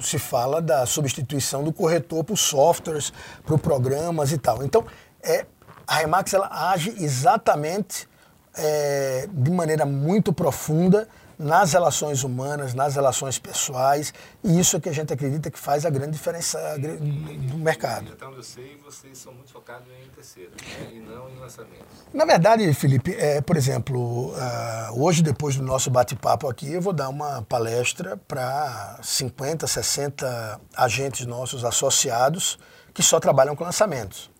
[0.00, 3.12] se fala da substituição do corretor por softwares,
[3.44, 4.64] por programas e tal.
[4.64, 4.86] Então,
[5.22, 5.44] é,
[5.86, 8.08] a Remax ela age exatamente
[8.56, 11.06] é, de maneira muito profunda
[11.38, 14.12] nas relações humanas, nas relações pessoais,
[14.42, 18.10] e isso é que a gente acredita que faz a grande diferença do mercado.
[18.12, 20.90] Então eu sei, vocês são muito focados em terceiro, né?
[20.92, 21.86] e não em lançamentos.
[22.12, 26.92] Na verdade, Felipe, é, por exemplo, uh, hoje depois do nosso bate-papo aqui, eu vou
[26.92, 32.58] dar uma palestra para 50, 60 agentes nossos associados
[32.94, 34.30] que só trabalham com lançamentos.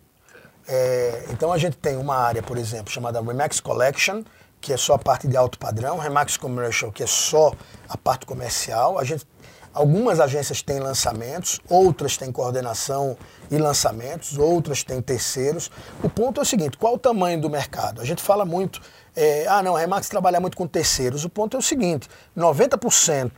[0.69, 4.23] É, então a gente tem uma área, por exemplo, chamada Remax Collection,
[4.61, 7.53] que é só a parte de alto padrão, Remax Commercial, que é só
[7.89, 8.99] a parte comercial.
[8.99, 9.27] A gente,
[9.73, 13.17] algumas agências têm lançamentos, outras têm coordenação
[13.51, 15.71] e lançamentos, outras têm terceiros.
[16.03, 18.01] O ponto é o seguinte: qual o tamanho do mercado?
[18.01, 18.81] A gente fala muito,
[19.15, 21.25] é, ah, não, a Remax trabalha muito com terceiros.
[21.25, 23.31] O ponto é o seguinte: 90%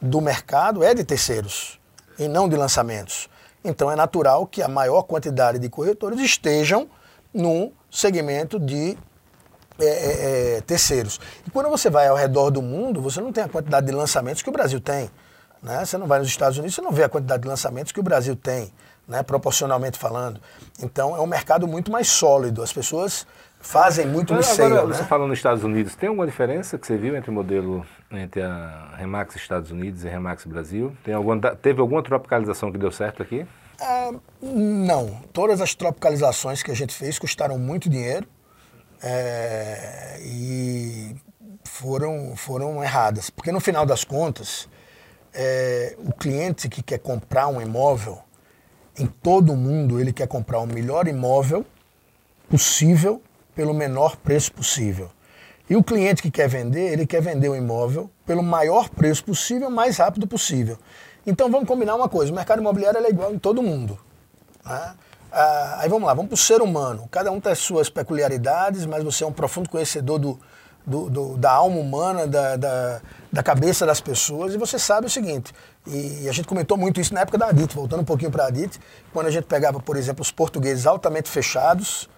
[0.00, 1.80] do mercado é de terceiros
[2.18, 3.28] e não de lançamentos.
[3.64, 6.88] Então é natural que a maior quantidade de corretores estejam
[7.32, 8.98] no segmento de
[9.82, 11.20] é, é, é, terceiros.
[11.46, 14.42] E quando você vai ao redor do mundo, você não tem a quantidade de lançamentos
[14.42, 15.10] que o Brasil tem.
[15.62, 15.84] Né?
[15.84, 18.02] Você não vai nos Estados Unidos, você não vê a quantidade de lançamentos que o
[18.02, 18.72] Brasil tem,
[19.06, 19.22] né?
[19.22, 20.40] proporcionalmente falando.
[20.82, 22.62] Então é um mercado muito mais sólido.
[22.62, 23.26] As pessoas
[23.60, 24.66] fazem muito no seio.
[24.66, 24.94] Agora, né?
[24.94, 28.42] você falando nos Estados Unidos, tem alguma diferença que você viu entre o modelo entre
[28.42, 30.94] a Remax Estados Unidos e a Remax Brasil?
[31.02, 33.46] Tem alguma, teve alguma tropicalização que deu certo aqui?
[33.80, 35.22] Ah, não.
[35.32, 38.26] Todas as tropicalizações que a gente fez custaram muito dinheiro
[39.02, 41.16] é, e
[41.64, 43.30] foram, foram erradas.
[43.30, 44.68] Porque no final das contas,
[45.34, 48.20] é, o cliente que quer comprar um imóvel,
[48.98, 51.64] em todo o mundo, ele quer comprar o melhor imóvel
[52.48, 53.22] possível
[53.54, 55.10] pelo menor preço possível.
[55.68, 59.70] E o cliente que quer vender, ele quer vender o imóvel pelo maior preço possível,
[59.70, 60.78] mais rápido possível.
[61.26, 63.98] Então vamos combinar uma coisa: o mercado imobiliário é igual em todo mundo.
[64.64, 64.94] Né?
[65.34, 67.08] Ah, aí vamos lá, vamos para o ser humano.
[67.10, 70.38] Cada um tem as suas peculiaridades, mas você é um profundo conhecedor do,
[70.84, 73.00] do, do, da alma humana, da, da,
[73.32, 75.54] da, cabeça das pessoas, e você sabe o seguinte,
[75.86, 78.46] e a gente comentou muito isso na época da Adit, voltando um pouquinho para a
[78.48, 78.78] Adit,
[79.10, 82.10] quando a gente pegava, por exemplo, os portugueses altamente fechados,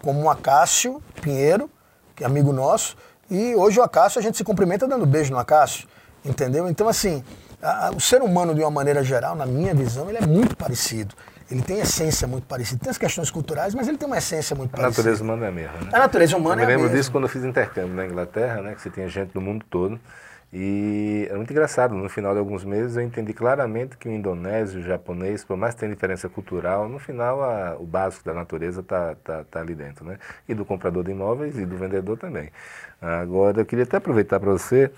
[0.00, 1.70] como o Acácio Pinheiro,
[2.16, 2.96] que é amigo nosso,
[3.30, 5.86] e hoje o Acácio a gente se cumprimenta dando beijo no Acácio,
[6.24, 6.68] entendeu?
[6.68, 7.22] Então, assim,
[7.60, 10.56] a, a, o ser humano, de uma maneira geral, na minha visão, ele é muito
[10.56, 11.14] parecido.
[11.50, 12.80] Ele tem essência muito parecida.
[12.80, 14.88] Tem as questões culturais, mas ele tem uma essência muito parecida.
[14.88, 15.90] A natureza humana é a mesma, né?
[15.92, 16.80] A natureza humana eu é a mesma.
[16.80, 18.74] Eu lembro disso quando eu fiz intercâmbio na Inglaterra, né?
[18.74, 20.00] Que você tinha gente do mundo todo.
[20.52, 24.80] E é muito engraçado, no final de alguns meses eu entendi claramente que o indonésio,
[24.80, 28.82] o japonês, por mais que tenha diferença cultural, no final a, o básico da natureza
[28.82, 30.18] está tá, tá ali dentro, né?
[30.46, 32.50] E do comprador de imóveis e do vendedor também.
[33.00, 34.92] Agora, eu queria até aproveitar para você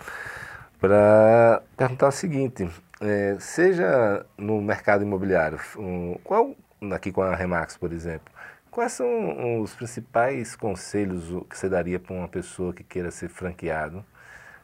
[0.81, 2.69] para perguntar o seguinte,
[3.01, 6.55] é, seja no mercado imobiliário, um, qual,
[6.93, 8.33] aqui com a Remax, por exemplo,
[8.71, 14.05] quais são os principais conselhos que você daria para uma pessoa que queira ser franqueado?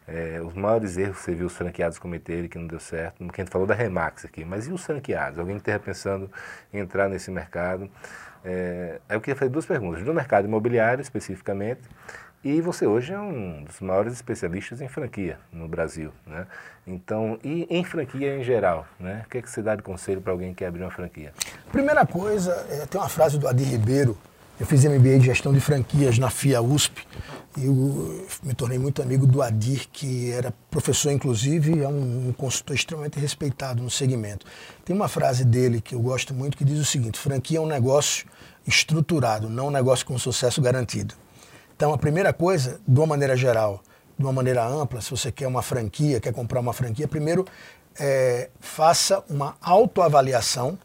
[0.07, 3.41] É, os maiores erros que você viu os franqueados cometerem que não deu certo, que
[3.41, 5.39] a gente falou da Remax aqui, mas e os franqueados?
[5.39, 6.31] Alguém que esteja pensando
[6.73, 7.89] em entrar nesse mercado?
[8.45, 11.83] É, eu queria fazer duas perguntas, do mercado imobiliário especificamente,
[12.43, 16.47] e você hoje é um dos maiores especialistas em franquia no Brasil, né?
[16.87, 19.25] Então, e em franquia em geral, né?
[19.27, 21.33] O que, é que você dá de conselho para alguém que quer abrir uma franquia?
[21.71, 24.17] Primeira coisa, é, tem uma frase do Adi Ribeiro,
[24.59, 27.07] eu fiz MBA de gestão de franquias na FIA USP,
[27.57, 27.67] e
[28.47, 33.19] me tornei muito amigo do Adir, que era professor, inclusive, e é um consultor extremamente
[33.19, 34.47] respeitado no segmento.
[34.85, 37.67] Tem uma frase dele que eu gosto muito que diz o seguinte: franquia é um
[37.67, 38.27] negócio
[38.67, 41.15] estruturado, não um negócio com sucesso garantido.
[41.81, 43.81] Então, a primeira coisa, de uma maneira geral,
[44.19, 47.47] de uma maneira ampla, se você quer uma franquia, quer comprar uma franquia, primeiro
[47.99, 50.79] é, faça uma autoavaliação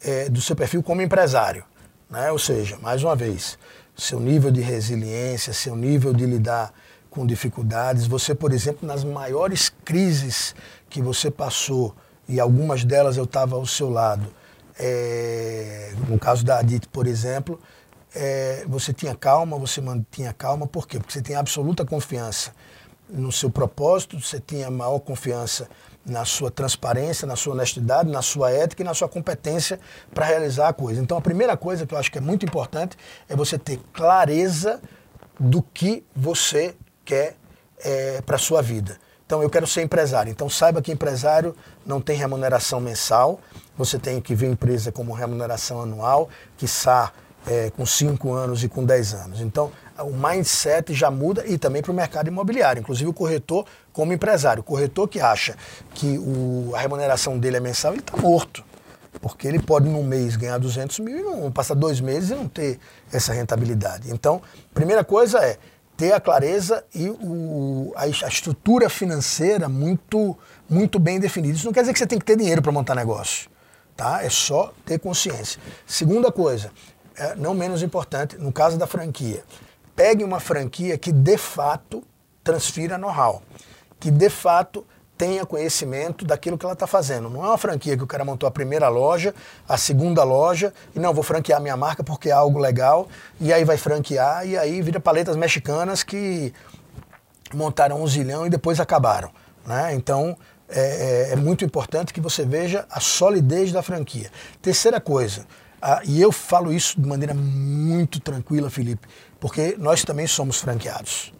[0.00, 1.64] é, do seu perfil como empresário.
[2.08, 2.30] Né?
[2.30, 3.58] Ou seja, mais uma vez,
[3.96, 6.72] seu nível de resiliência, seu nível de lidar
[7.10, 8.06] com dificuldades.
[8.06, 10.54] Você, por exemplo, nas maiores crises
[10.88, 11.92] que você passou,
[12.28, 14.32] e algumas delas eu estava ao seu lado,
[14.78, 17.58] é, no caso da Adit, por exemplo,
[18.14, 20.98] é, você tinha calma, você mantinha calma, por quê?
[20.98, 22.52] Porque você tem absoluta confiança
[23.08, 25.68] no seu propósito, você tenha maior confiança
[26.06, 29.80] na sua transparência, na sua honestidade, na sua ética e na sua competência
[30.12, 31.00] para realizar a coisa.
[31.00, 32.96] Então, a primeira coisa que eu acho que é muito importante
[33.28, 34.80] é você ter clareza
[35.38, 37.36] do que você quer
[37.78, 38.98] é, para a sua vida.
[39.26, 40.30] Então, eu quero ser empresário.
[40.30, 43.40] Então, saiba que empresário não tem remuneração mensal,
[43.76, 47.12] você tem que ver empresa como remuneração anual, que está
[47.46, 49.40] é, com 5 anos e com 10 anos.
[49.40, 52.80] Então, o mindset já muda e também para o mercado imobiliário.
[52.80, 55.56] Inclusive, o corretor, como empresário, o corretor que acha
[55.94, 58.64] que o, a remuneração dele é mensal, ele está morto.
[59.20, 62.48] Porque ele pode, num mês, ganhar 200 mil e não passar dois meses e não
[62.48, 62.78] ter
[63.12, 64.10] essa rentabilidade.
[64.10, 64.42] Então,
[64.74, 65.56] primeira coisa é
[65.96, 70.36] ter a clareza e o, a, a, estrutura financeira muito,
[70.68, 71.54] muito bem definida.
[71.54, 73.48] Isso não quer dizer que você tem que ter dinheiro para montar negócio.
[73.96, 74.24] Tá?
[74.24, 75.60] É só ter consciência.
[75.86, 76.72] Segunda coisa,
[77.16, 79.44] é, não menos importante, no caso da franquia,
[79.94, 82.02] pegue uma franquia que de fato
[82.42, 83.42] transfira know-how,
[83.98, 84.86] que de fato
[85.16, 87.30] tenha conhecimento daquilo que ela está fazendo.
[87.30, 89.34] Não é uma franquia que o cara montou a primeira loja,
[89.68, 93.08] a segunda loja, e não, vou franquear minha marca porque é algo legal,
[93.40, 96.52] e aí vai franquear, e aí vira paletas mexicanas que
[97.52, 99.30] montaram um zilhão e depois acabaram.
[99.64, 99.94] Né?
[99.94, 100.36] Então,
[100.68, 104.30] é, é, é muito importante que você veja a solidez da franquia.
[104.60, 105.46] Terceira coisa,
[105.86, 109.06] ah, e eu falo isso de maneira muito tranquila, Felipe,
[109.38, 111.30] porque nós também somos franqueados.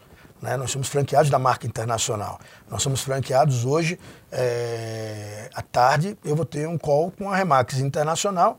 [0.42, 0.54] Né?
[0.58, 2.38] Nós somos franqueados da marca internacional.
[2.70, 3.98] Nós somos franqueados hoje,
[4.30, 8.58] é, à tarde, eu vou ter um call com a Remax Internacional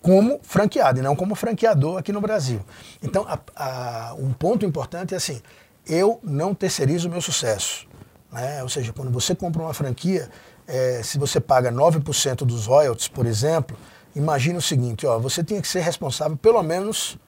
[0.00, 2.60] como franqueado e não como franqueador aqui no Brasil.
[3.02, 5.42] Então, a, a, um ponto importante é assim,
[5.84, 7.88] eu não terceirizo o meu sucesso.
[8.30, 8.62] Né?
[8.62, 10.30] Ou seja, quando você compra uma franquia,
[10.64, 13.76] é, se você paga 9% dos royalties, por exemplo,
[14.14, 17.18] imagine o seguinte, ó, você tinha que ser responsável pelo menos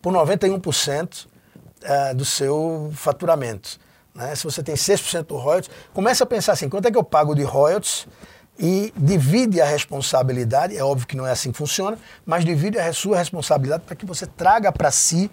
[0.00, 1.26] por 91%
[1.82, 3.78] é, do seu faturamento.
[4.14, 4.34] Né?
[4.34, 7.34] Se você tem 6% do royalties, comece a pensar assim, quanto é que eu pago
[7.34, 8.06] de royalties
[8.58, 12.92] e divide a responsabilidade, é óbvio que não é assim que funciona, mas divide a
[12.92, 15.30] sua responsabilidade para que você traga para si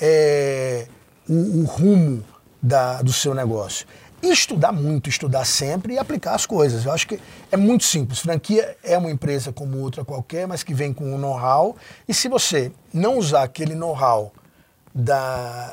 [0.00, 0.86] é,
[1.28, 2.24] o, o, rumo
[2.62, 3.86] da, do seu negócio.
[4.22, 6.84] E estudar muito, estudar sempre e aplicar as coisas.
[6.84, 7.18] Eu acho que
[7.50, 8.18] é muito simples.
[8.18, 11.76] Franquia é uma empresa como outra qualquer, mas que vem com um know-how.
[12.06, 14.32] E se você não usar aquele know-how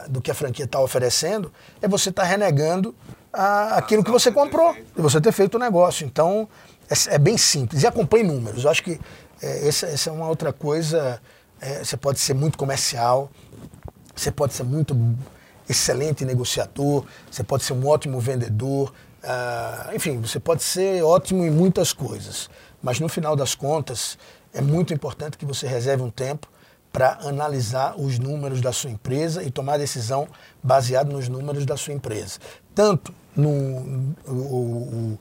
[0.08, 2.96] do que a franquia está oferecendo, é você estar tá renegando
[3.34, 6.06] a, aquilo que você comprou, e você ter feito o negócio.
[6.06, 6.48] Então,
[6.90, 7.84] é, é, bem simples.
[7.84, 8.64] E acompanhe números.
[8.64, 9.00] Eu acho que
[9.42, 11.22] é, essa, essa, é uma outra coisa.
[11.60, 13.30] É, você pode ser muito comercial,
[14.16, 14.96] você pode ser muito
[15.70, 18.94] excelente negociador, você pode ser um ótimo vendedor,
[19.24, 22.50] uh, enfim, você pode ser ótimo em muitas coisas,
[22.82, 24.18] mas no final das contas
[24.54, 26.48] é muito importante que você reserve um tempo
[26.92, 30.28] para analisar os números da sua empresa e tomar decisão
[30.64, 32.40] baseado nos números da sua empresa.
[32.74, 35.20] Tanto no o, o,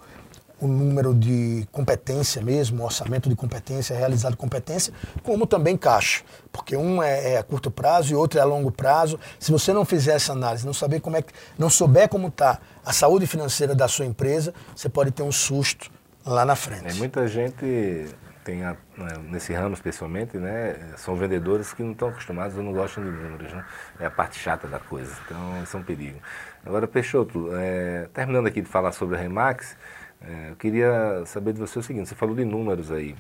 [0.61, 4.93] o número de competência mesmo, orçamento de competência, realizado competência,
[5.23, 6.23] como também caixa.
[6.51, 9.19] Porque um é, é, a curto prazo e outro é a longo prazo.
[9.39, 12.59] Se você não fizer essa análise, não saber como é que, não souber como está
[12.85, 15.91] a saúde financeira da sua empresa, você pode ter um susto
[16.25, 16.87] lá na frente.
[16.87, 18.09] É, muita gente
[18.47, 22.73] tem a, né, nesse ramo especialmente, né, são vendedores que não estão acostumados ou não
[22.73, 23.65] gostam de números, né?
[23.99, 25.13] É a parte chata da coisa.
[25.27, 26.21] Então, isso é um perigo.
[26.65, 29.77] Agora, Peixoto, é, terminando aqui de falar sobre a Remax,
[30.21, 33.15] é, eu queria saber de você o seguinte, você falou de números aí.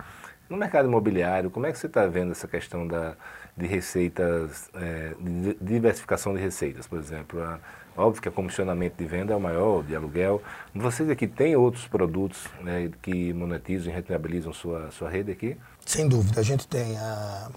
[0.48, 3.14] No mercado imobiliário, como é que você está vendo essa questão da,
[3.56, 7.42] de receitas, é, de diversificação de receitas, por exemplo?
[7.42, 7.58] A,
[7.96, 10.40] óbvio que o comissionamento de venda é o maior, de aluguel.
[10.74, 15.56] Vocês aqui têm outros produtos né, que monetizam e rentabilizam sua, sua rede aqui?
[15.84, 16.96] Sem dúvida, a gente tem.
[16.96, 17.50] A,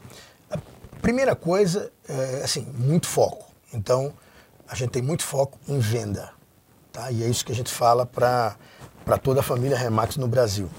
[0.51, 0.57] a
[1.01, 3.53] primeira coisa, é, assim, muito foco.
[3.71, 4.13] Então,
[4.67, 6.31] a gente tem muito foco em venda.
[6.91, 7.11] Tá?
[7.11, 8.55] E é isso que a gente fala para
[9.09, 10.69] para toda a família Remax no Brasil.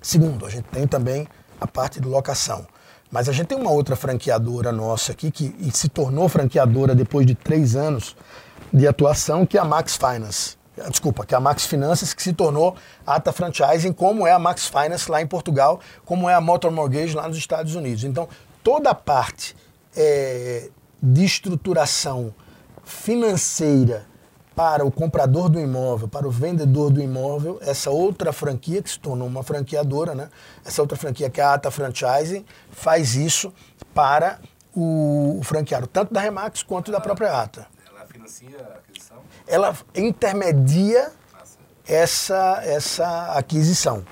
[0.00, 1.26] Segundo, a gente tem também
[1.60, 2.64] a parte de locação.
[3.10, 7.34] Mas a gente tem uma outra franqueadora nossa aqui que se tornou franqueadora depois de
[7.34, 8.14] três anos
[8.72, 10.56] de atuação, que é a Max Finance.
[10.88, 14.68] Desculpa, que é a Max Finanças, que se tornou Ata Franchising, como é a Max
[14.68, 18.04] Finance lá em Portugal, como é a Motor Mortgage lá nos Estados Unidos.
[18.04, 18.28] Então,
[18.62, 19.56] toda a parte
[19.96, 20.70] é,
[21.02, 22.32] de estruturação
[22.84, 24.06] financeira
[24.58, 28.98] para o comprador do imóvel, para o vendedor do imóvel, essa outra franquia que se
[28.98, 30.28] tornou uma franqueadora, né?
[30.64, 33.54] Essa outra franquia que é a Ata Franchising faz isso
[33.94, 34.40] para
[34.74, 37.68] o, franqueado, tanto da Remax quanto ela, da própria Ata.
[37.88, 39.18] Ela financia a aquisição?
[39.46, 41.12] Ela intermedia
[41.86, 44.04] essa, essa aquisição.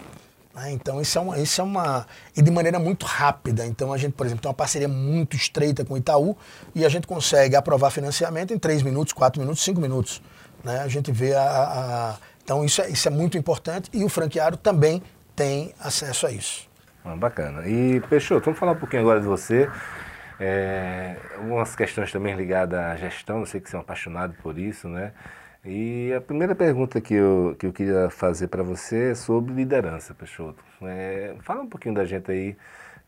[0.54, 0.70] Né?
[0.70, 2.06] Então, isso é, uma, isso é uma.
[2.36, 3.66] E de maneira muito rápida.
[3.66, 6.36] Então, a gente, por exemplo, tem uma parceria muito estreita com o Itaú
[6.72, 10.22] e a gente consegue aprovar financiamento em 3 minutos, 4 minutos, 5 minutos.
[10.66, 10.80] Né?
[10.80, 14.56] A gente vê a, a então isso é, isso é muito importante e o franqueado
[14.56, 15.00] também
[15.36, 16.68] tem acesso a isso.
[17.04, 17.66] Ah, bacana.
[17.68, 19.70] E Peixoto, vamos falar um pouquinho agora de você.
[20.40, 24.58] É, algumas questões também ligadas à gestão, eu sei que você é um apaixonado por
[24.58, 25.12] isso, né?
[25.64, 30.14] E a primeira pergunta que eu, que eu queria fazer para você é sobre liderança,
[30.14, 30.62] Peixoto.
[30.82, 32.56] É, fala um pouquinho da gente aí,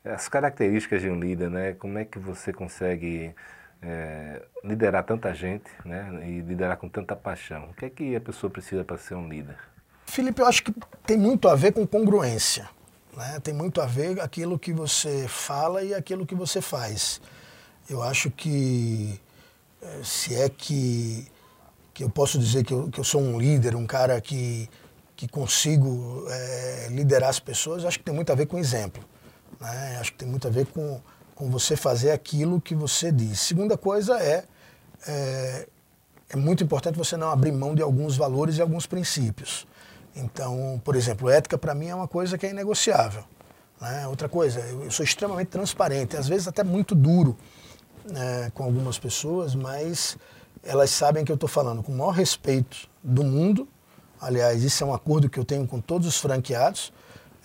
[0.04, 1.74] as características de um líder, né?
[1.74, 3.34] Como é que você consegue
[3.82, 7.70] é, liderar tanta gente né, e liderar com tanta paixão?
[7.70, 9.56] O que é que a pessoa precisa para ser um líder?
[10.06, 10.74] Felipe, eu acho que
[11.06, 12.68] tem muito a ver com congruência.
[13.16, 13.40] Né?
[13.42, 17.20] Tem muito a ver aquilo que você fala e aquilo que você faz.
[17.88, 19.20] Eu acho que,
[19.82, 21.26] é, se é que,
[21.92, 24.68] que eu posso dizer que eu, que eu sou um líder, um cara que,
[25.16, 29.04] que consigo é, liderar as pessoas, acho que tem muito a ver com exemplo.
[29.60, 29.98] Né?
[30.00, 31.00] Acho que tem muito a ver com
[31.38, 33.38] com você fazer aquilo que você diz.
[33.38, 34.42] Segunda coisa é,
[35.06, 35.68] é,
[36.30, 39.64] é muito importante você não abrir mão de alguns valores e alguns princípios.
[40.16, 43.22] Então, por exemplo, ética para mim é uma coisa que é inegociável.
[43.80, 44.08] Né?
[44.08, 47.38] Outra coisa, eu sou extremamente transparente, às vezes até muito duro
[48.04, 50.18] né, com algumas pessoas, mas
[50.64, 53.68] elas sabem que eu estou falando com o maior respeito do mundo.
[54.20, 56.92] Aliás, isso é um acordo que eu tenho com todos os franqueados.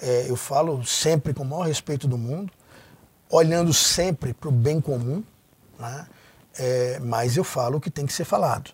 [0.02, 2.52] É, eu falo sempre com o maior respeito do mundo
[3.34, 5.24] olhando sempre para o bem comum,
[5.80, 6.06] né?
[6.56, 8.70] é, mas eu falo o que tem que ser falado.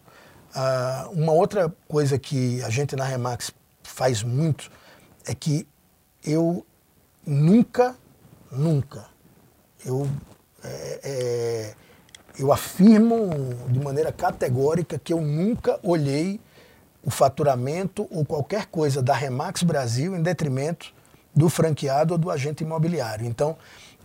[0.53, 3.51] Ah, uma outra coisa que a gente na Remax
[3.83, 4.69] faz muito
[5.25, 5.65] é que
[6.25, 6.65] eu
[7.25, 7.95] nunca,
[8.51, 9.05] nunca,
[9.85, 10.09] eu,
[10.61, 11.73] é, é,
[12.37, 13.29] eu afirmo
[13.69, 16.37] de maneira categórica que eu nunca olhei
[17.01, 20.93] o faturamento ou qualquer coisa da Remax Brasil em detrimento
[21.33, 23.25] do franqueado ou do agente imobiliário.
[23.25, 23.55] Então,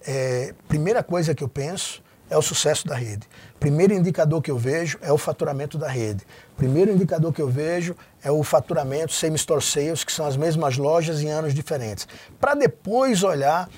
[0.07, 3.27] é, primeira coisa que eu penso é o sucesso da rede.
[3.61, 6.25] Primeiro indicador que eu vejo é o faturamento da rede.
[6.57, 10.77] Primeiro indicador que eu vejo é o faturamento same store sales, que são as mesmas
[10.77, 12.09] lojas em anos diferentes.
[12.41, 13.69] Para depois olhar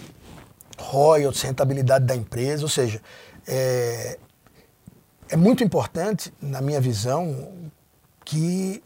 [0.78, 3.00] royalties, rentabilidade da empresa, ou seja,
[3.46, 4.18] é,
[5.28, 7.52] é muito importante, na minha visão,
[8.24, 8.82] que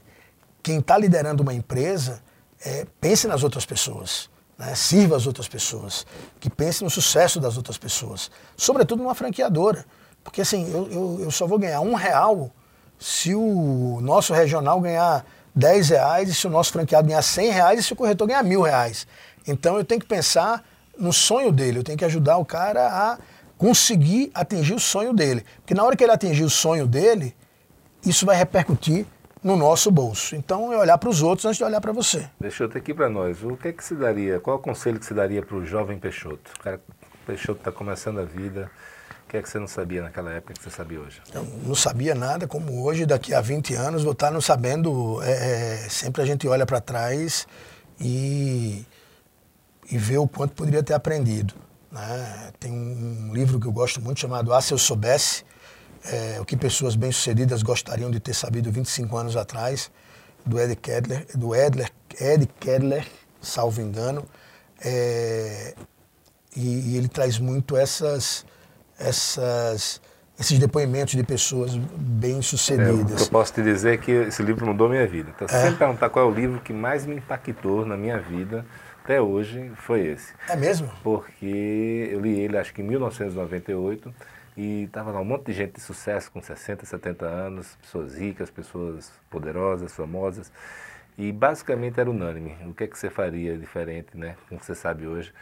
[0.63, 2.23] quem está liderando uma empresa
[2.65, 4.31] é, pense nas outras pessoas
[4.61, 6.07] né, sirva as outras pessoas,
[6.39, 9.87] que pense no sucesso das outras pessoas, sobretudo numa franqueadora.
[10.23, 12.51] Porque assim, eu, eu, eu só vou ganhar um real
[12.99, 17.81] se o nosso regional ganhar 10 reais e se o nosso franqueado ganhar 100 reais
[17.81, 19.07] e se o corretor ganhar mil reais.
[19.49, 20.63] Então eu tenho que pensar
[20.99, 23.19] no sonho dele, eu tenho que ajudar o cara a
[23.57, 25.43] conseguir atingir o sonho dele.
[25.63, 27.35] Porque na hora que ele atingir o sonho dele,
[28.05, 29.07] isso vai repercutir
[29.43, 30.37] no nosso bolso.
[30.37, 32.29] Então é olhar para os outros antes de olhar para você.
[32.39, 33.43] Deixa eu ter aqui para nós.
[33.43, 34.39] O que é que se daria?
[34.41, 36.51] Qual é o conselho que se daria para o jovem Peixoto?
[36.59, 36.81] O cara,
[37.27, 38.71] Peixoto está começando a vida.
[39.25, 41.23] O que é que você não sabia naquela época que você sabia hoje?
[41.33, 45.23] Eu não sabia nada, como hoje, daqui a 20 anos, vou estar não sabendo.
[45.23, 47.47] É, é, sempre a gente olha para trás
[48.01, 48.85] e,
[49.89, 51.55] e vê o quanto poderia ter aprendido.
[51.93, 52.53] Né?
[52.59, 55.45] Tem um livro que eu gosto muito chamado Ah, Se Eu Soubesse,
[56.05, 59.91] é, o que pessoas bem-sucedidas gostariam de ter sabido 25 anos atrás,
[60.45, 63.07] do Ed Kedler, do Edler, Ed Kedler,
[63.41, 64.25] salvo engano.
[64.83, 65.75] É,
[66.57, 68.47] e, e, ele traz muito essas,
[68.99, 70.01] essas,
[70.39, 72.89] esses depoimentos de pessoas bem-sucedidas.
[72.99, 75.31] É, o que eu posso te dizer é que esse livro mudou minha vida.
[75.35, 75.61] Então, se é.
[75.61, 78.65] você me perguntar qual é o livro que mais me impactou na minha vida,
[79.05, 80.33] até hoje, foi esse.
[80.49, 80.91] É mesmo?
[81.03, 84.15] Porque eu li ele, acho que em 1998,
[84.61, 88.51] e estava lá um monte de gente de sucesso com 60, 70 anos, pessoas ricas,
[88.51, 90.53] pessoas poderosas, famosas.
[91.17, 92.59] E basicamente era unânime.
[92.67, 94.37] O que é que você faria diferente, né?
[94.51, 95.33] Como você sabe hoje.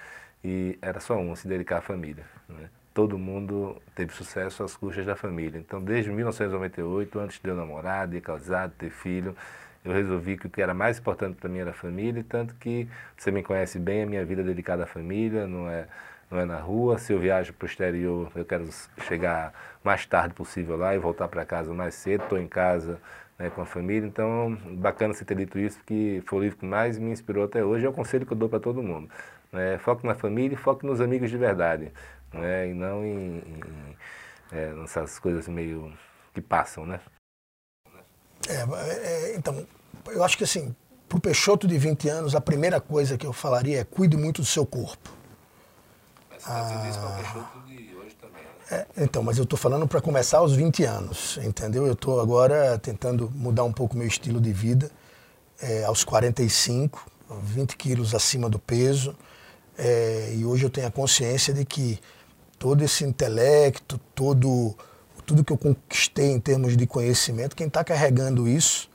[0.45, 2.25] E era só um, se dedicar à família.
[2.49, 2.71] Né?
[2.95, 5.59] Todo mundo teve sucesso às custas da família.
[5.59, 9.37] Então, desde 1998, antes de eu namorar, de casar, de ter filho,
[9.85, 12.25] eu resolvi que o que era mais importante para mim era a família.
[12.29, 15.89] Tanto que você me conhece bem, a minha vida é dedicada à família, não é
[16.31, 16.99] não é na rua.
[16.99, 18.69] Se eu viajo para o exterior, eu quero
[19.07, 19.53] chegar
[19.83, 22.25] mais tarde possível lá e voltar para casa mais cedo.
[22.25, 23.01] Estou em casa
[23.39, 24.07] né, com a família.
[24.07, 27.65] Então, bacana você ter dito isso, porque foi o livro que mais me inspirou até
[27.65, 27.87] hoje.
[27.87, 29.09] É o conselho que eu dou para todo mundo.
[29.53, 29.79] Né?
[29.79, 31.93] Foque na família e foque nos amigos de verdade.
[32.33, 32.69] Né?
[32.69, 33.97] E não em, em
[34.53, 35.93] é, nessas coisas meio
[36.35, 37.01] que passam, né?
[38.49, 39.67] É, é, então,
[40.07, 40.75] eu acho que assim,
[41.09, 44.41] para o Peixoto de 20 anos, a primeira coisa que eu falaria é cuide muito
[44.41, 45.18] do seu corpo.
[46.49, 46.89] Ah,
[48.71, 51.87] é, então, mas eu estou falando para começar aos 20 anos, entendeu?
[51.87, 54.91] Eu estou agora tentando mudar um pouco meu estilo de vida,
[55.61, 57.07] é, aos 45,
[57.43, 59.15] 20 quilos acima do peso,
[59.77, 61.99] é, e hoje eu tenho a consciência de que
[62.59, 64.77] todo esse intelecto, todo,
[65.25, 68.91] tudo que eu conquistei em termos de conhecimento, quem está carregando isso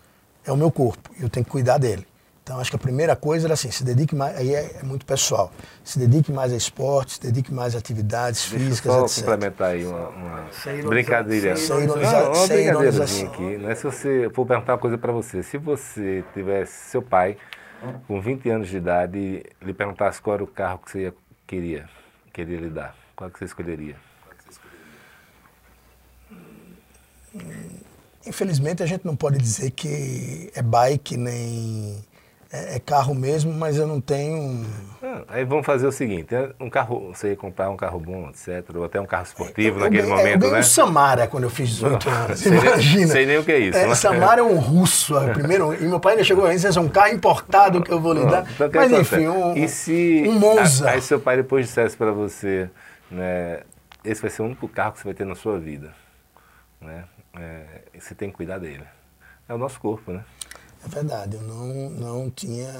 [0.45, 2.06] é o meu corpo, eu tenho que cuidar dele.
[2.44, 5.06] Então acho que a primeira coisa era assim, se dedique mais, aí é, é muito
[5.06, 5.50] pessoal,
[5.82, 9.16] se dedique mais a esporte, se dedique mais a atividades Deixa físicas, só etc.
[9.20, 11.56] complementar aí uma, uma Sem brincadeira.
[11.56, 12.36] sem ironizar- Não, uma
[13.08, 13.58] sem aqui.
[13.58, 15.41] Não é se você for perguntar uma coisa para você.
[15.41, 17.38] Se você tivesse seu pai
[18.08, 21.14] com 20 anos de idade e lhe perguntasse qual era o carro que você ia-
[21.48, 21.88] queria,
[22.34, 23.96] queria lhe dar, qual que você escolheria?
[28.26, 32.04] Infelizmente a gente não pode dizer que é bike nem
[32.54, 34.64] é, é carro mesmo, mas eu não tenho.
[35.01, 36.51] Ah, aí vamos fazer o seguinte, né?
[36.60, 39.84] um carro, você ia comprar um carro bom, etc, ou até um carro esportivo eu,
[39.84, 40.60] naquele ganhei- eu momento, ganhei né?
[40.60, 42.39] um Samara quando eu fiz 18 anos.
[42.39, 43.08] Sei nem- Imagina.
[43.08, 45.74] sei nem o que é isso, É, mas- Samara é um russo, é primeiro.
[45.74, 48.26] E meu pai ainda chegou a dizer, é um carro importado que eu vou lhe
[48.26, 48.45] dar.
[48.49, 50.89] Então, Mas enfim, um, e se um Monza.
[50.91, 52.70] Aí seu pai depois dissesse para você,
[53.12, 53.62] né,
[54.06, 55.91] esse vai ser o único carro que você vai ter na sua vida,
[56.80, 57.04] né?
[57.36, 57.64] É,
[57.99, 58.84] você tem que cuidar dele.
[59.49, 60.22] É o nosso corpo, né?
[60.86, 62.71] É verdade, eu não, não tinha.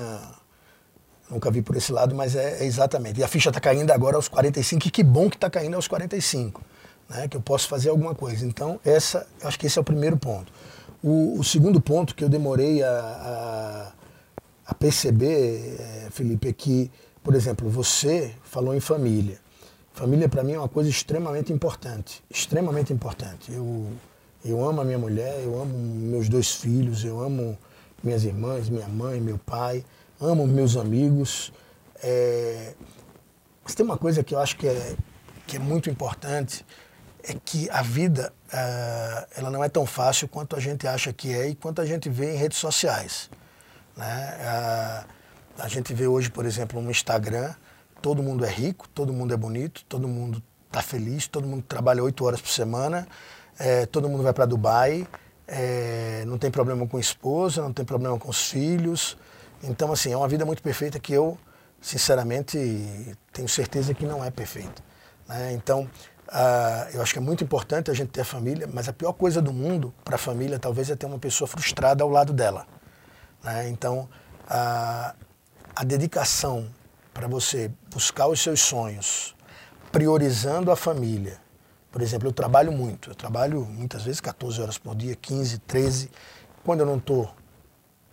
[1.30, 3.20] Nunca vi por esse lado, mas é, é exatamente.
[3.20, 5.88] E a ficha está caindo agora aos 45, e que bom que está caindo aos
[5.88, 6.62] 45,
[7.10, 7.28] né?
[7.28, 8.46] que eu posso fazer alguma coisa.
[8.46, 10.52] Então, essa, acho que esse é o primeiro ponto.
[11.02, 13.92] O, o segundo ponto que eu demorei a, a,
[14.68, 16.92] a perceber, eh, Felipe, é que,
[17.24, 19.40] por exemplo, você falou em família.
[19.94, 22.24] Família, para mim, é uma coisa extremamente importante.
[22.30, 23.52] Extremamente importante.
[23.52, 23.88] Eu,
[24.44, 27.58] eu amo a minha mulher, eu amo meus dois filhos, eu amo
[28.04, 29.86] minhas irmãs, minha mãe, meu pai,
[30.20, 31.54] amo meus amigos.
[32.04, 32.74] É,
[33.64, 34.96] mas tem uma coisa que eu acho que é,
[35.48, 36.66] que é muito importante,
[37.24, 41.34] é que a vida ah, ela não é tão fácil quanto a gente acha que
[41.34, 43.30] é e quanto a gente vê em redes sociais.
[43.96, 44.38] Né?
[44.42, 45.06] Ah,
[45.60, 47.54] a gente vê hoje, por exemplo, no Instagram,
[48.02, 52.04] todo mundo é rico, todo mundo é bonito, todo mundo está feliz, todo mundo trabalha
[52.04, 53.08] oito horas por semana,
[53.60, 55.08] eh, todo mundo vai para Dubai,
[55.48, 59.18] eh, não tem problema com a esposa, não tem problema com os filhos.
[59.64, 61.38] Então, assim, é uma vida muito perfeita que eu,
[61.82, 62.58] sinceramente,
[63.32, 64.82] tenho certeza que não é perfeita.
[65.28, 65.54] né?
[65.54, 65.90] Então,
[66.30, 69.42] ah, eu acho que é muito importante a gente ter família, mas a pior coisa
[69.42, 72.66] do mundo para a família talvez é ter uma pessoa frustrada ao lado dela.
[73.44, 73.70] né?
[73.70, 74.10] Então,
[74.48, 75.16] a,
[75.76, 76.70] a dedicação
[77.14, 79.36] para você buscar os seus sonhos,
[79.92, 81.43] priorizando a família.
[81.94, 86.10] Por exemplo, eu trabalho muito, eu trabalho muitas vezes 14 horas por dia, 15, 13.
[86.66, 87.30] Quando eu não estou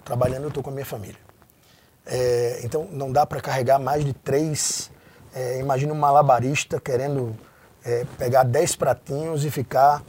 [0.05, 1.19] trabalhando, eu estou com a minha família.
[2.05, 4.91] É, então, não dá para carregar mais de três.
[5.35, 7.35] É, imagina um malabarista querendo
[7.83, 10.03] é, pegar 10 pratinhos e ficar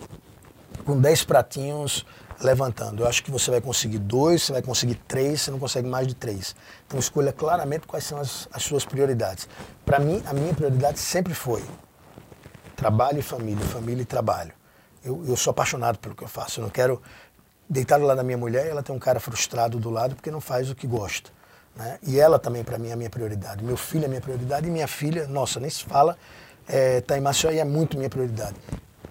[0.84, 2.06] com 10 pratinhos
[2.42, 3.04] levantando.
[3.04, 6.08] Eu acho que você vai conseguir dois, você vai conseguir três, você não consegue mais
[6.08, 6.58] de três.
[6.86, 9.48] Então escolha claramente quais são as, as suas prioridades.
[9.86, 11.64] Para mim, a minha prioridade sempre foi
[12.82, 14.52] trabalho e família, família e trabalho.
[15.06, 16.60] Eu, eu sou apaixonado pelo que eu faço.
[16.60, 17.00] Eu não quero
[17.70, 20.42] deitar lado da minha mulher e ela tem um cara frustrado do lado porque não
[20.42, 21.30] faz o que gosta.
[21.76, 22.00] Né?
[22.02, 23.64] E ela também, para mim, é a minha prioridade.
[23.64, 26.18] Meu filho é minha prioridade e minha filha, nossa, nem se fala,
[26.68, 28.56] está em Maceió e é muito minha prioridade.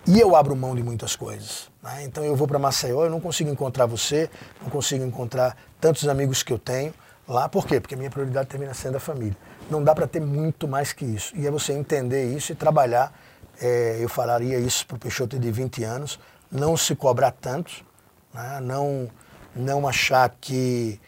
[0.05, 1.71] E eu abro mão de muitas coisas.
[1.81, 2.03] Né?
[2.03, 4.29] Então eu vou para Maceió, eu não consigo encontrar você,
[4.61, 6.93] não consigo encontrar tantos amigos que eu tenho
[7.29, 7.49] lá.
[7.49, 7.79] Por quê?
[7.79, 9.37] Porque a minha prioridade termina sendo a família.
[9.71, 11.33] Não dá para ter muito mais que isso.
[11.37, 13.13] E é você entender isso e trabalhar.
[13.61, 16.19] É, eu falaria isso para o Peixoto de 20 anos,
[16.51, 17.85] não se cobrar tanto,
[18.33, 18.59] né?
[18.63, 19.11] não,
[19.55, 21.01] não achar que,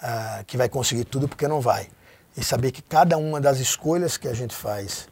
[0.00, 1.88] ah, que vai conseguir tudo, porque não vai.
[2.36, 5.08] E saber que cada uma das escolhas que a gente faz,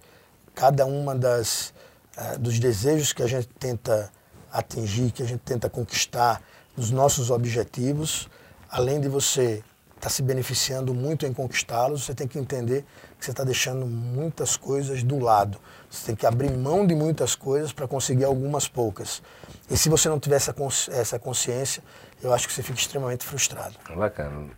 [0.55, 1.72] cada uma das
[2.16, 4.11] uh, dos desejos que a gente tenta
[4.53, 6.43] atingir, que a gente tenta conquistar,
[6.77, 8.28] dos nossos objetivos,
[8.69, 9.62] além de você
[9.97, 12.85] estar tá se beneficiando muito em conquistá-los, você tem que entender
[13.19, 15.59] que você está deixando muitas coisas do lado.
[15.91, 19.23] Você tem que abrir mão de muitas coisas para conseguir algumas poucas.
[19.71, 21.83] E se você não tiver essa, consci essa consciência,
[22.23, 23.77] eu acho que você fica extremamente frustrado.
[23.97, 24.51] Bacana.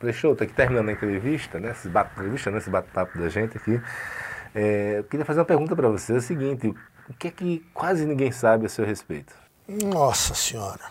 [0.00, 1.70] Peixoto, aqui terminando a entrevista, né?
[1.70, 2.58] Esse bate, entrevista, né?
[2.58, 3.80] Esse bate-papo da gente aqui.
[4.54, 6.14] É, eu queria fazer uma pergunta para você.
[6.14, 6.74] É o seguinte,
[7.08, 9.34] o que é que quase ninguém sabe a seu respeito?
[9.68, 10.84] Nossa Senhora,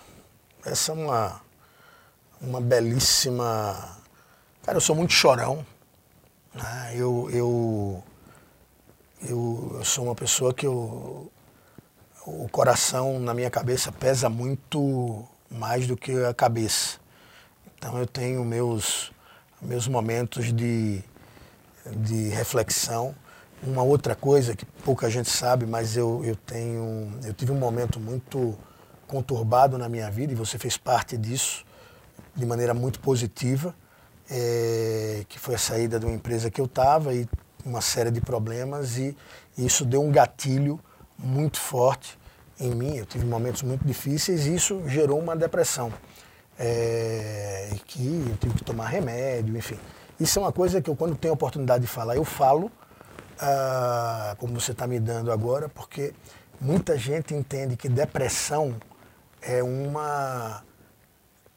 [0.66, 1.42] essa é uma,
[2.42, 3.98] uma belíssima...
[4.64, 5.66] Cara, eu sou muito chorão.
[6.54, 6.94] Né?
[6.96, 8.04] Eu, eu,
[9.28, 11.32] eu, eu sou uma pessoa que eu,
[12.26, 16.98] o coração na minha cabeça pesa muito mais do que a cabeça.
[17.78, 19.12] Então eu tenho meus,
[19.62, 21.04] meus momentos de,
[21.86, 23.16] de reflexão.
[23.62, 27.12] Uma outra coisa que pouca gente sabe, mas eu, eu tenho.
[27.24, 28.58] Eu tive um momento muito
[29.08, 31.65] conturbado na minha vida e você fez parte disso
[32.36, 33.74] de maneira muito positiva,
[34.30, 37.28] é, que foi a saída de uma empresa que eu estava e
[37.66, 39.16] uma série de problemas e,
[39.58, 40.80] isso deu um gatilho
[41.18, 42.18] muito forte
[42.60, 42.98] em mim.
[42.98, 45.94] Eu tive momentos muito difíceis e isso gerou uma depressão.
[46.58, 49.78] é, que eu tive que tomar remédio, enfim.
[50.20, 52.72] Isso é uma coisa que eu, quando tenho a oportunidade de falar, eu falo,
[53.40, 56.14] ah, como você está me dando agora, porque
[56.60, 58.76] muita gente entende que depressão
[59.42, 60.64] é uma,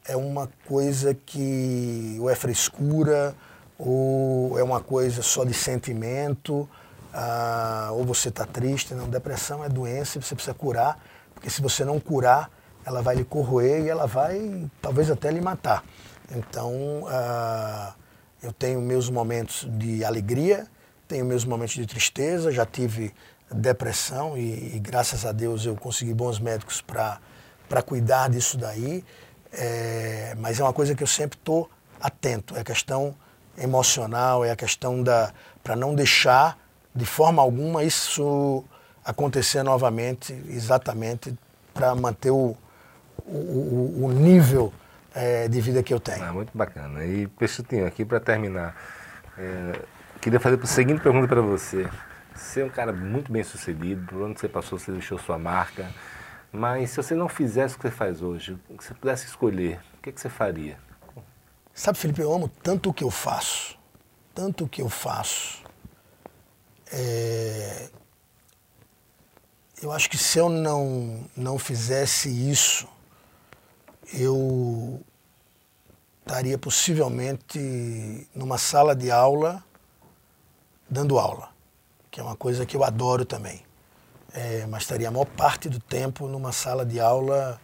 [0.09, 3.35] é uma coisa que ou é frescura,
[3.77, 6.67] ou é uma coisa só de sentimento,
[7.13, 8.93] ah, ou você está triste.
[8.95, 10.99] Não, depressão é doença e você precisa curar,
[11.33, 12.49] porque se você não curar,
[12.83, 15.83] ela vai lhe corroer e ela vai talvez até lhe matar.
[16.35, 17.93] Então, ah,
[18.41, 20.65] eu tenho meus momentos de alegria,
[21.07, 23.13] tenho meus momentos de tristeza, já tive
[23.51, 29.03] depressão e, e graças a Deus eu consegui bons médicos para cuidar disso daí.
[29.51, 31.69] É, mas é uma coisa que eu sempre estou
[31.99, 33.15] atento, é a questão
[33.57, 36.57] emocional, é a questão da para não deixar
[36.95, 38.63] de forma alguma isso
[39.03, 41.35] acontecer novamente, exatamente
[41.73, 42.55] para manter o,
[43.25, 44.73] o, o nível
[45.13, 46.23] é, de vida que eu tenho.
[46.23, 47.03] Ah, muito bacana.
[47.05, 48.75] E Peixotinho, aqui para terminar,
[49.37, 49.79] é,
[50.21, 51.87] queria fazer a seguinte pergunta para você.
[52.35, 55.87] Você é um cara muito bem sucedido, por onde você passou, você deixou sua marca,
[56.51, 60.01] mas se você não fizesse o que você faz hoje, se você pudesse escolher, o
[60.01, 60.77] que, que você faria?
[61.73, 63.77] Sabe, Felipe, eu amo tanto o que eu faço,
[64.33, 65.63] tanto o que eu faço.
[66.91, 67.89] É...
[69.81, 72.87] Eu acho que se eu não, não fizesse isso,
[74.13, 75.01] eu
[76.21, 79.63] estaria possivelmente numa sala de aula
[80.89, 81.49] dando aula,
[82.11, 83.63] que é uma coisa que eu adoro também.
[84.39, 87.59] É, mas estaria a maior parte do tempo numa sala de aula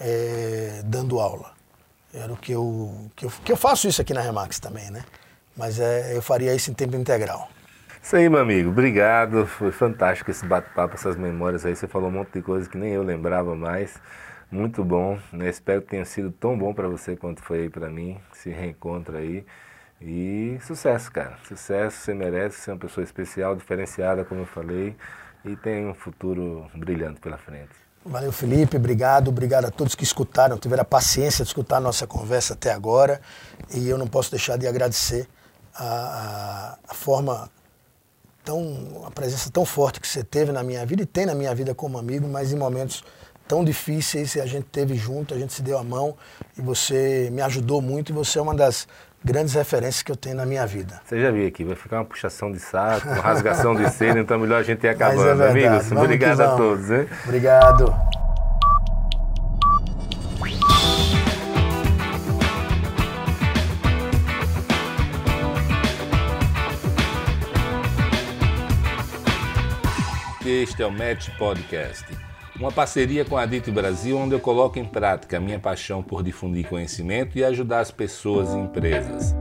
[0.00, 1.52] é, dando aula.
[2.14, 5.04] Era o que eu, que eu, que eu faço isso aqui na Remax também, né?
[5.54, 7.50] Mas é, eu faria isso em tempo integral.
[8.02, 8.70] Isso aí, meu amigo.
[8.70, 9.46] Obrigado.
[9.46, 11.76] Foi fantástico esse bate-papo, essas memórias aí.
[11.76, 14.00] Você falou um monte de coisa que nem eu lembrava mais
[14.50, 15.18] muito bom.
[15.30, 15.50] Né?
[15.50, 18.18] Espero que tenha sido tão bom para você quanto foi para mim.
[18.32, 19.44] Se reencontra aí.
[20.00, 21.36] E sucesso, cara.
[21.46, 24.96] Sucesso, você merece ser uma pessoa especial, diferenciada, como eu falei,
[25.46, 27.70] e tem um futuro brilhante pela frente.
[28.04, 28.76] Valeu, Felipe.
[28.76, 29.28] Obrigado.
[29.28, 33.20] Obrigado a todos que escutaram, tiveram a paciência de escutar a nossa conversa até agora.
[33.74, 35.28] E eu não posso deixar de agradecer
[35.74, 37.50] a, a, a forma
[38.44, 41.52] tão, a presença tão forte que você teve na minha vida e tem na minha
[41.54, 43.02] vida como amigo, mas em momentos
[43.48, 46.16] tão difíceis a gente teve junto, a gente se deu a mão
[46.56, 48.86] e você me ajudou muito e você é uma das
[49.24, 51.00] grandes referências que eu tenho na minha vida.
[51.04, 54.38] Você já viu aqui, vai ficar uma puxação de saco, uma rasgação de cena, então
[54.38, 55.88] melhor a gente ir acabando, é amigos.
[55.88, 56.90] Vamos Obrigado a todos.
[56.90, 57.08] Hein?
[57.24, 57.94] Obrigado.
[70.44, 72.25] Este é o Match Podcast
[72.58, 76.22] uma parceria com a Dito Brasil, onde eu coloco em prática a minha paixão por
[76.22, 79.34] difundir conhecimento e ajudar as pessoas e empresas.